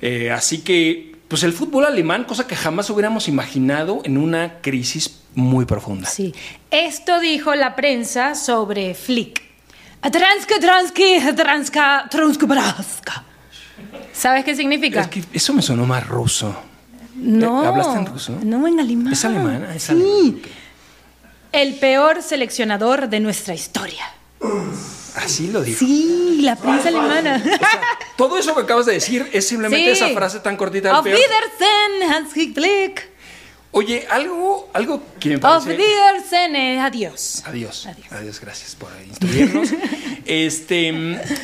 Eh, 0.00 0.30
así 0.30 0.58
que, 0.58 1.16
pues 1.28 1.42
el 1.42 1.52
fútbol 1.52 1.84
alemán, 1.86 2.24
cosa 2.24 2.46
que 2.46 2.56
jamás 2.56 2.90
hubiéramos 2.90 3.28
imaginado 3.28 4.02
en 4.04 4.18
una 4.18 4.60
crisis 4.60 5.20
muy 5.34 5.64
profunda. 5.64 6.08
Sí. 6.08 6.34
Esto 6.70 7.20
dijo 7.20 7.54
la 7.54 7.76
prensa 7.76 8.34
sobre 8.34 8.94
Flick. 8.94 9.42
Transka, 10.00 10.54
transki, 10.60 11.18
transka, 11.36 12.08
transka. 12.10 13.24
¿Sabes 14.12 14.44
qué 14.44 14.56
significa? 14.56 15.02
Es 15.02 15.08
que 15.08 15.24
eso 15.32 15.52
me 15.52 15.62
sonó 15.62 15.86
más 15.86 16.06
ruso. 16.06 16.54
no. 17.14 17.62
Eh, 17.62 17.66
¿hablaste 17.66 17.98
en 17.98 18.06
ruso? 18.06 18.38
No, 18.42 18.66
en 18.66 18.80
alemán. 18.80 19.12
¿Es 19.12 19.24
alemana? 19.24 19.74
Es 19.74 19.84
sí. 19.84 19.92
alemán. 19.92 20.40
El 21.52 21.74
peor 21.76 22.22
seleccionador 22.22 23.08
de 23.08 23.20
nuestra 23.20 23.54
historia. 23.54 24.04
Así 25.16 25.48
lo 25.48 25.62
dijo. 25.62 25.80
Sí, 25.80 26.38
la 26.42 26.56
prensa 26.56 26.88
alemana. 26.88 27.42
Todo 28.16 28.38
eso 28.38 28.54
que 28.54 28.60
acabas 28.62 28.86
de 28.86 28.92
decir 28.94 29.28
es 29.32 29.46
simplemente 29.48 29.94
Sí. 29.96 30.02
esa 30.04 30.14
frase 30.14 30.40
tan 30.40 30.56
cortita 30.56 30.88
del 30.88 30.96
Auf 30.98 31.04
peor. 31.04 31.16
Wiedersehen, 31.18 32.12
Hans 32.12 32.32
Flick. 32.32 33.09
Oye, 33.72 34.04
algo, 34.10 34.68
algo 34.72 35.00
que 35.20 35.28
me 35.28 35.36
Of 35.36 35.42
parece... 35.42 35.76
Diersene, 35.76 36.80
adiós. 36.80 37.44
Adiós. 37.46 37.86
Adiós. 37.86 38.06
Adiós. 38.10 38.40
gracias 38.40 38.74
por 38.74 38.90
instruirnos. 39.06 39.68
este, 40.26 40.92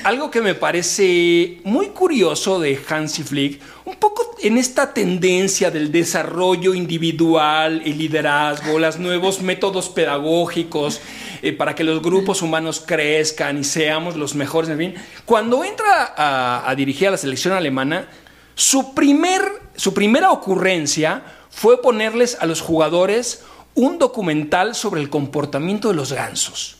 algo 0.03 0.29
que 0.29 0.41
me 0.41 0.57
parece 0.57 1.61
muy 1.63 1.91
curioso 1.91 2.59
de 2.59 2.81
Hansi 2.89 3.23
Flick, 3.23 3.63
un 3.85 3.95
poco 3.95 4.35
en 4.43 4.59
esta 4.59 4.93
tendencia 4.93 5.71
del 5.71 5.93
desarrollo 5.93 6.75
individual, 6.75 7.81
el 7.85 7.97
liderazgo, 7.97 8.77
los 8.77 8.99
nuevos 8.99 9.41
métodos 9.41 9.89
pedagógicos 9.89 11.01
eh, 11.43 11.53
para 11.53 11.77
que 11.77 11.85
los 11.85 12.03
grupos 12.03 12.43
humanos 12.43 12.83
crezcan 12.85 13.59
y 13.59 13.63
seamos 13.63 14.17
los 14.17 14.35
mejores, 14.35 14.69
en 14.69 14.79
fin. 14.79 14.95
Cuando 15.25 15.63
entra 15.63 16.13
a, 16.17 16.69
a 16.69 16.75
dirigir 16.75 17.07
a 17.07 17.13
la 17.13 17.19
selección 17.19 17.55
alemana, 17.55 18.09
su, 18.57 18.95
primer, 18.95 19.43
su 19.77 19.95
primera 19.95 20.33
ocurrencia 20.33 21.23
fue 21.57 21.81
ponerles 21.81 22.37
a 22.39 22.45
los 22.45 22.61
jugadores 22.61 23.43
un 23.75 23.99
documental 23.99 24.75
sobre 24.75 25.01
el 25.01 25.09
comportamiento 25.09 25.89
de 25.89 25.95
los 25.95 26.13
gansos. 26.13 26.77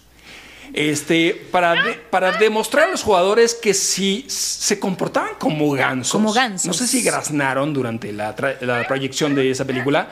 Este, 0.75 1.33
para, 1.51 1.73
de- 1.83 1.95
para 2.11 2.33
demostrar 2.33 2.89
a 2.89 2.91
los 2.91 3.03
jugadores 3.03 3.55
que 3.55 3.73
si 3.73 4.27
se 4.29 4.79
comportaban 4.79 5.31
como 5.39 5.71
gansos, 5.71 6.13
Como 6.13 6.33
gansos. 6.35 6.67
no 6.67 6.75
sé 6.75 6.87
si 6.87 7.01
graznaron 7.03 7.73
durante 7.73 8.13
la, 8.13 8.37
tra- 8.37 8.61
la 8.61 8.87
proyección 8.87 9.35
de 9.35 9.51
esa 9.51 9.65
película, 9.65 10.09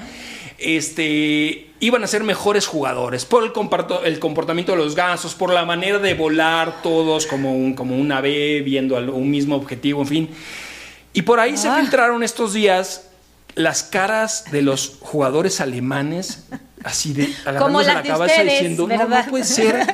este, 0.58 1.70
iban 1.80 2.02
a 2.02 2.06
ser 2.06 2.22
mejores 2.24 2.66
jugadores 2.66 3.26
por 3.26 3.42
el, 3.44 3.52
el 4.04 4.18
comportamiento 4.18 4.72
de 4.72 4.78
los 4.78 4.94
gansos, 4.94 5.34
por 5.34 5.52
la 5.52 5.66
manera 5.66 5.98
de 5.98 6.14
volar 6.14 6.80
todos 6.82 7.26
como 7.26 7.54
un, 7.54 7.74
como 7.74 7.96
un 7.96 8.10
ave 8.12 8.62
viendo 8.62 8.96
un 8.96 9.30
mismo 9.30 9.56
objetivo, 9.56 10.00
en 10.00 10.06
fin. 10.08 10.28
Y 11.12 11.20
por 11.22 11.38
ahí 11.40 11.56
se 11.58 11.68
Ah. 11.68 11.76
filtraron 11.80 12.22
estos 12.22 12.54
días 12.54 13.10
las 13.54 13.82
caras 13.82 14.44
de 14.50 14.62
los 14.62 14.96
jugadores 15.00 15.60
alemanes, 15.60 16.44
así 16.82 17.12
de 17.12 17.28
Como 17.58 17.80
las 17.82 17.94
la 17.94 18.02
de 18.02 18.08
cabeza 18.08 18.32
ustedes, 18.42 18.52
diciendo, 18.52 18.88
no, 18.88 19.08
no 19.08 19.26
puede 19.30 19.44
ser, 19.44 19.86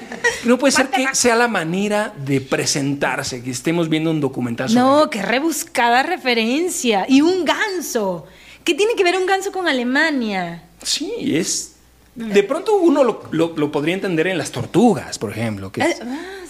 no 0.44 0.58
puede 0.58 0.72
ser 0.72 0.88
que 0.90 1.06
sea 1.14 1.36
la 1.36 1.46
manera 1.48 2.12
de 2.24 2.40
presentarse, 2.40 3.42
que 3.42 3.50
estemos 3.50 3.88
viendo 3.88 4.10
un 4.10 4.20
documental 4.20 4.68
sobre 4.68 4.80
No, 4.80 5.10
qué 5.10 5.22
rebuscada 5.22 6.02
referencia. 6.02 7.04
Y 7.08 7.20
un 7.20 7.44
ganso. 7.44 8.26
¿Qué 8.64 8.74
tiene 8.74 8.94
que 8.94 9.04
ver 9.04 9.16
un 9.16 9.26
ganso 9.26 9.52
con 9.52 9.68
Alemania? 9.68 10.62
Sí, 10.82 11.12
es. 11.36 11.72
De 12.14 12.42
pronto 12.42 12.74
uno 12.76 13.04
lo, 13.04 13.22
lo- 13.30 13.54
lo 13.56 13.72
podría 13.72 13.94
entender 13.94 14.26
en 14.26 14.36
las 14.36 14.50
tortugas, 14.50 15.18
por 15.18 15.30
ejemplo, 15.30 15.70
que, 15.72 15.82
Ah, 15.82 15.86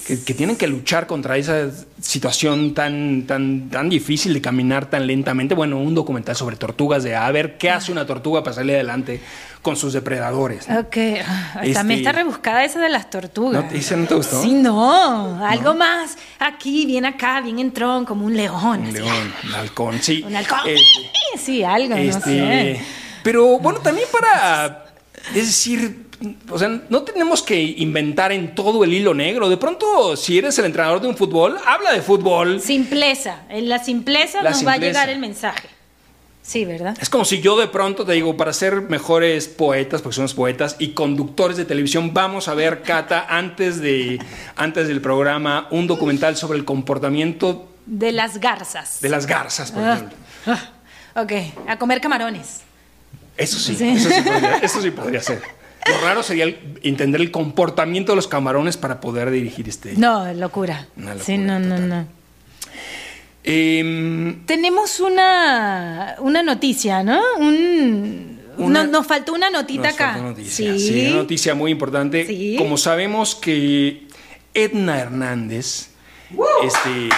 que- 0.07 0.23
que 0.23 0.35
tienen 0.35 0.57
que 0.57 0.67
luchar 0.67 1.07
contra 1.07 1.37
esa 1.37 1.71
situación 2.01 2.75
tan, 2.75 3.25
tan, 3.27 3.69
tan 3.71 3.89
difícil 3.89 4.33
de 4.35 4.41
caminar 4.41 4.91
tan 4.91 5.07
lentamente. 5.07 5.55
Bueno, 5.55 5.79
un 5.79 5.95
documental 5.95 6.35
sobre 6.37 6.57
tortugas 6.57 7.03
de 7.05 7.15
a 7.17 7.31
ver 7.31 7.59
qué 7.59 7.71
hace 7.71 7.93
una 7.93 8.07
tortuga 8.07 8.43
para 8.43 8.55
salir 8.55 8.75
adelante 8.75 9.21
con 9.63 9.77
sus 9.77 9.93
depredadores. 9.93 10.69
¿no? 10.69 10.81
Ok. 10.81 10.97
Ah, 11.27 11.61
Este- 11.63 11.75
También 11.75 12.01
está 12.01 12.13
rebuscada 12.13 12.65
esa 12.65 12.81
de 12.81 12.89
las 12.89 13.11
tortugas. 13.11 13.65
¿No 13.65 13.71
ese 13.79 13.97
no 13.97 14.07
te 14.07 14.15
gustó? 14.15 14.43
Sí, 14.43 14.53
no. 14.55 15.45
Algo 15.45 15.75
más 15.75 16.17
aquí, 16.39 16.87
bien 16.87 17.05
acá, 17.05 17.41
bien 17.41 17.59
entrón, 17.59 18.05
como 18.05 18.25
un 18.27 18.37
león. 18.37 18.81
Un 18.81 18.85
así. 18.87 18.93
león, 18.93 19.33
un 19.45 19.55
halcón, 19.55 19.99
sí. 20.03 20.25
Un 20.27 20.35
halcón. 20.37 20.61
Este, 20.67 20.83
Sí, 21.39 21.63
algo, 21.63 21.91
no 21.95 22.01
Este, 22.01 22.21
sé. 22.21 22.81
Pero 23.23 23.59
bueno, 23.61 23.79
también 23.81 24.09
para, 24.11 24.87
es 25.35 25.47
decir, 25.47 26.07
o 26.51 26.59
sea, 26.59 26.69
no 26.89 27.03
tenemos 27.03 27.43
que 27.43 27.59
inventar 27.61 28.31
en 28.33 28.55
todo 28.55 28.85
el 28.85 28.93
hilo 28.93 29.15
negro. 29.15 29.49
De 29.49 29.57
pronto, 29.57 30.17
si 30.17 30.37
eres 30.39 30.59
el 30.59 30.67
entrenador 30.67 31.01
de 31.01 31.09
un 31.09 31.17
fútbol, 31.17 31.57
habla 31.67 31.93
de 31.93 32.03
fútbol. 32.03 32.61
Simpleza. 32.61 33.43
En 33.49 33.69
la 33.69 33.83
simpleza 33.83 34.43
La 34.43 34.51
nos 34.51 34.67
va 34.67 34.73
a 34.73 34.77
llegar 34.77 35.09
el 35.09 35.19
mensaje. 35.19 35.69
Sí, 36.43 36.65
¿verdad? 36.65 36.97
Es 37.01 37.09
como 37.09 37.25
si 37.25 37.41
yo 37.41 37.57
de 37.59 37.69
pronto 37.69 38.05
te 38.05 38.13
digo, 38.13 38.37
para 38.37 38.53
ser 38.53 38.81
mejores 38.83 39.47
poetas, 39.47 40.03
porque 40.03 40.17
somos 40.17 40.35
poetas, 40.35 40.77
y 40.79 40.89
conductores 40.93 41.57
de 41.57 41.65
televisión, 41.65 42.13
vamos 42.13 42.49
a 42.49 42.55
ver, 42.55 42.83
Cata, 42.83 43.27
antes, 43.29 43.81
de, 43.81 44.19
antes 44.57 44.89
del 44.89 45.01
programa, 45.01 45.69
un 45.71 45.87
documental 45.87 46.37
sobre 46.37 46.59
el 46.59 46.65
comportamiento 46.65 47.69
De 47.87 48.11
las 48.13 48.41
garzas. 48.41 49.01
de 49.01 49.09
las 49.11 49.27
garzas, 49.27 49.71
por 49.71 49.83
Ah. 49.85 49.95
ejemplo. 49.95 50.17
Ah, 50.47 50.71
ok, 51.23 51.33
a 51.69 51.79
comer 51.79 52.01
camarones. 52.01 52.61
Eso 53.37 53.59
sí, 53.59 53.75
Sí. 53.75 53.89
Eso, 53.91 54.09
sí 54.11 54.21
podría, 54.23 54.57
eso 54.59 54.83
sí 54.83 54.91
podría 54.91 55.21
ser. 55.23 55.43
Lo 55.89 56.01
raro 56.07 56.23
sería 56.23 56.45
el- 56.45 56.79
entender 56.83 57.21
el 57.21 57.31
comportamiento 57.31 58.13
de 58.13 58.17
los 58.17 58.29
camarones 58.29 58.77
para 58.77 59.01
poder 59.01 59.31
dirigir 59.31 59.69
este. 59.69 59.95
No, 59.97 60.33
locura. 60.35 60.87
Una 60.97 61.15
locura 61.15 61.25
sí, 61.25 61.39
no, 61.39 61.59
no, 61.59 61.75
total. 61.77 61.89
no. 61.89 62.07
Em, 63.43 64.45
Tenemos 64.45 65.01
una, 65.01 66.17
una 66.19 66.43
noticia, 66.43 67.03
¿no? 67.03 67.21
Un, 67.39 68.41
Una- 68.59 68.85
no- 68.85 68.91
nos 68.93 69.07
faltó 69.07 69.33
una 69.33 69.49
notita 69.49 69.85
nos 69.85 69.95
acá. 69.95 70.05
falta 70.09 70.21
una 70.21 70.29
noticia. 70.31 70.73
Sí. 70.75 70.79
Sí, 70.79 71.07
una 71.07 71.17
noticia 71.17 71.55
muy 71.55 71.71
importante. 71.71 72.27
Sí. 72.27 72.57
Como 72.59 72.77
sabemos 72.77 73.35
que 73.35 74.07
Edna 74.53 74.99
Hernández, 74.99 75.89
este, 76.63 77.09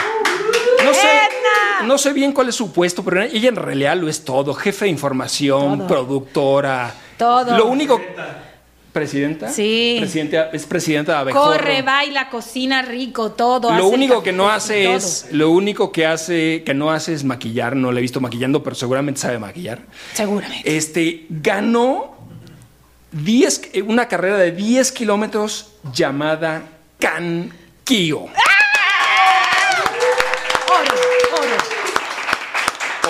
no 0.84 0.94
sé, 0.94 1.00
¡Edna! 1.08 1.86
no 1.86 1.98
sé 1.98 2.12
bien 2.12 2.32
cuál 2.32 2.48
es 2.50 2.54
su 2.54 2.72
puesto, 2.72 3.02
pero 3.02 3.22
ella 3.22 3.48
en 3.48 3.56
realidad 3.56 3.96
lo 3.96 4.08
es 4.08 4.24
todo: 4.24 4.54
jefe 4.54 4.84
de 4.84 4.92
información, 4.92 5.78
Todo. 5.78 5.88
productora, 5.88 6.94
Todo. 7.18 7.56
Lo 7.58 7.66
único. 7.66 8.00
¿Presidenta? 8.92 9.48
Sí. 9.48 9.96
Presidenta, 9.98 10.50
es 10.52 10.66
presidenta 10.66 11.12
de 11.12 11.18
Abejorro. 11.18 11.52
Corre, 11.52 11.80
baila, 11.80 12.28
cocina 12.28 12.82
rico, 12.82 13.32
todo. 13.32 13.72
Lo 13.72 13.88
único 13.88 14.22
que 14.22 14.32
no 14.32 14.50
hace 14.50 14.84
todo. 14.84 14.96
es, 14.96 15.28
lo 15.30 15.50
único 15.50 15.90
que 15.90 16.04
hace, 16.04 16.62
que 16.64 16.74
no 16.74 16.90
hace 16.90 17.14
es 17.14 17.24
maquillar. 17.24 17.74
No 17.74 17.90
le 17.90 18.00
he 18.00 18.02
visto 18.02 18.20
maquillando, 18.20 18.62
pero 18.62 18.76
seguramente 18.76 19.18
sabe 19.18 19.38
maquillar. 19.38 19.80
Seguramente. 20.12 20.76
Este 20.76 21.24
ganó 21.30 22.18
10, 23.12 23.70
eh, 23.72 23.82
una 23.82 24.08
carrera 24.08 24.36
de 24.36 24.52
10 24.52 24.92
kilómetros 24.92 25.72
llamada 25.94 26.62
Canquío. 26.98 28.18
Oro, 28.20 28.32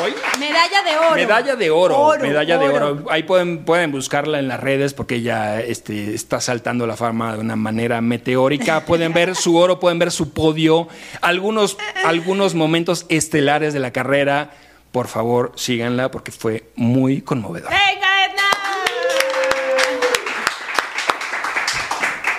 Hoy 0.03 0.15
Medalla 0.41 0.83
de 0.83 0.97
oro. 0.99 1.15
Medalla 1.15 1.57
de 1.57 1.71
oro, 1.71 1.99
Oro, 1.99 2.23
medalla 2.23 2.59
de 2.59 2.69
oro. 2.69 2.87
oro. 2.93 3.05
Ahí 3.11 3.23
pueden, 3.23 3.65
pueden 3.65 3.93
buscarla 3.93 4.39
en 4.41 4.49
las 4.49 4.59
redes 4.59 4.95
porque 4.95 5.17
ella 5.17 5.61
este, 5.61 6.15
está 6.15 6.41
saltando 6.41 6.87
la 6.87 6.97
fama 6.97 7.35
de 7.35 7.41
una 7.41 7.55
manera 7.57 8.01
meteórica. 8.01 8.85
Pueden 8.85 9.13
ver 9.13 9.37
su 9.37 9.57
oro, 9.57 9.79
pueden 9.79 9.99
ver 9.99 10.11
su 10.11 10.33
podio, 10.33 10.89
algunos, 11.21 11.77
algunos 12.05 12.55
momentos 12.55 13.07
estelares 13.09 13.73
de 13.75 13.79
la 13.81 13.93
carrera. 13.93 14.51
Por 14.91 15.07
favor, 15.09 15.53
síganla 15.55 16.11
porque 16.11 16.33
fue 16.33 16.65
muy 16.75 17.23
conmovedor. 17.23 17.71
¡Venga, 17.71 18.25
Edna! 18.27 18.43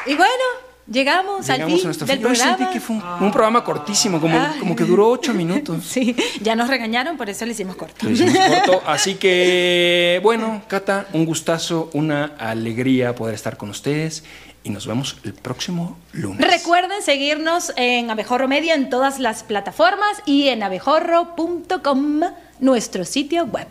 Y 0.06 0.16
bueno, 0.16 0.43
llegamos, 0.94 1.50
al 1.50 1.58
Llegamos 1.58 1.80
fin 1.80 1.82
a 1.82 1.88
nuestro 1.88 2.08
del 2.08 2.18
fin. 2.18 2.24
Yo 2.24 2.30
programa. 2.30 2.58
sentí 2.58 2.74
que 2.74 2.80
fue 2.80 2.96
un, 2.96 3.04
un 3.26 3.32
programa 3.32 3.64
cortísimo, 3.64 4.22
como, 4.22 4.40
Ay. 4.40 4.60
como 4.60 4.76
que 4.76 4.86
duró 4.86 5.10
ocho 5.10 5.34
minutos. 5.44 5.84
Sí, 5.86 6.16
ya 6.42 6.56
nos 6.56 6.70
regañaron, 6.70 7.18
por 7.18 7.30
eso 7.30 7.46
lo 7.46 7.52
hicimos 7.52 7.76
corto. 7.76 8.06
Lo 8.06 8.12
hicimos 8.12 8.38
corto. 8.48 8.82
Así 8.86 9.16
que, 9.16 10.20
bueno, 10.24 10.62
Cata, 10.68 11.08
un 11.14 11.26
gustazo, 11.26 11.90
una 11.94 12.36
alegría 12.38 13.16
poder 13.16 13.36
estar 13.36 13.58
con 13.58 13.70
ustedes 13.70 14.24
y 14.64 14.70
nos 14.70 14.88
vemos 14.88 15.18
el 15.26 15.34
próximo 15.34 15.98
lunes. 16.14 16.50
Recuerden 16.50 17.02
seguirnos 17.02 17.74
en 17.76 18.10
Abejorro 18.10 18.48
Media 18.48 18.76
en 18.76 18.90
todas 18.90 19.20
las 19.20 19.44
plataformas 19.44 20.22
y 20.26 20.48
en 20.48 20.64
abejorro.com, 20.64 22.22
nuestro 22.62 23.04
sitio 23.04 23.44
web. 23.46 23.68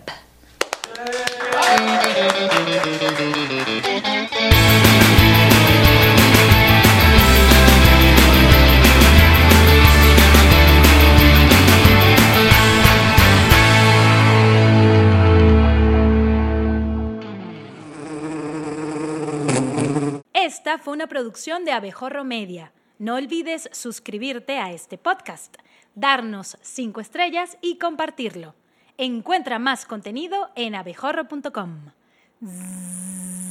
Esta 20.65 20.79
fue 20.79 20.95
una 20.95 21.09
producción 21.09 21.65
de 21.65 21.73
Abejorro 21.73 22.23
Media. 22.23 22.73
No 23.01 23.17
olvides 23.17 23.69
suscribirte 23.73 24.59
a 24.59 24.71
este 24.71 24.97
podcast, 24.97 25.57
darnos 25.97 26.57
cinco 26.61 27.01
estrellas 27.01 27.59
y 27.61 27.79
compartirlo. 27.79 28.55
Encuentra 28.97 29.59
más 29.59 29.85
contenido 29.87 30.51
en 30.55 30.77
abejorro.com. 30.77 31.91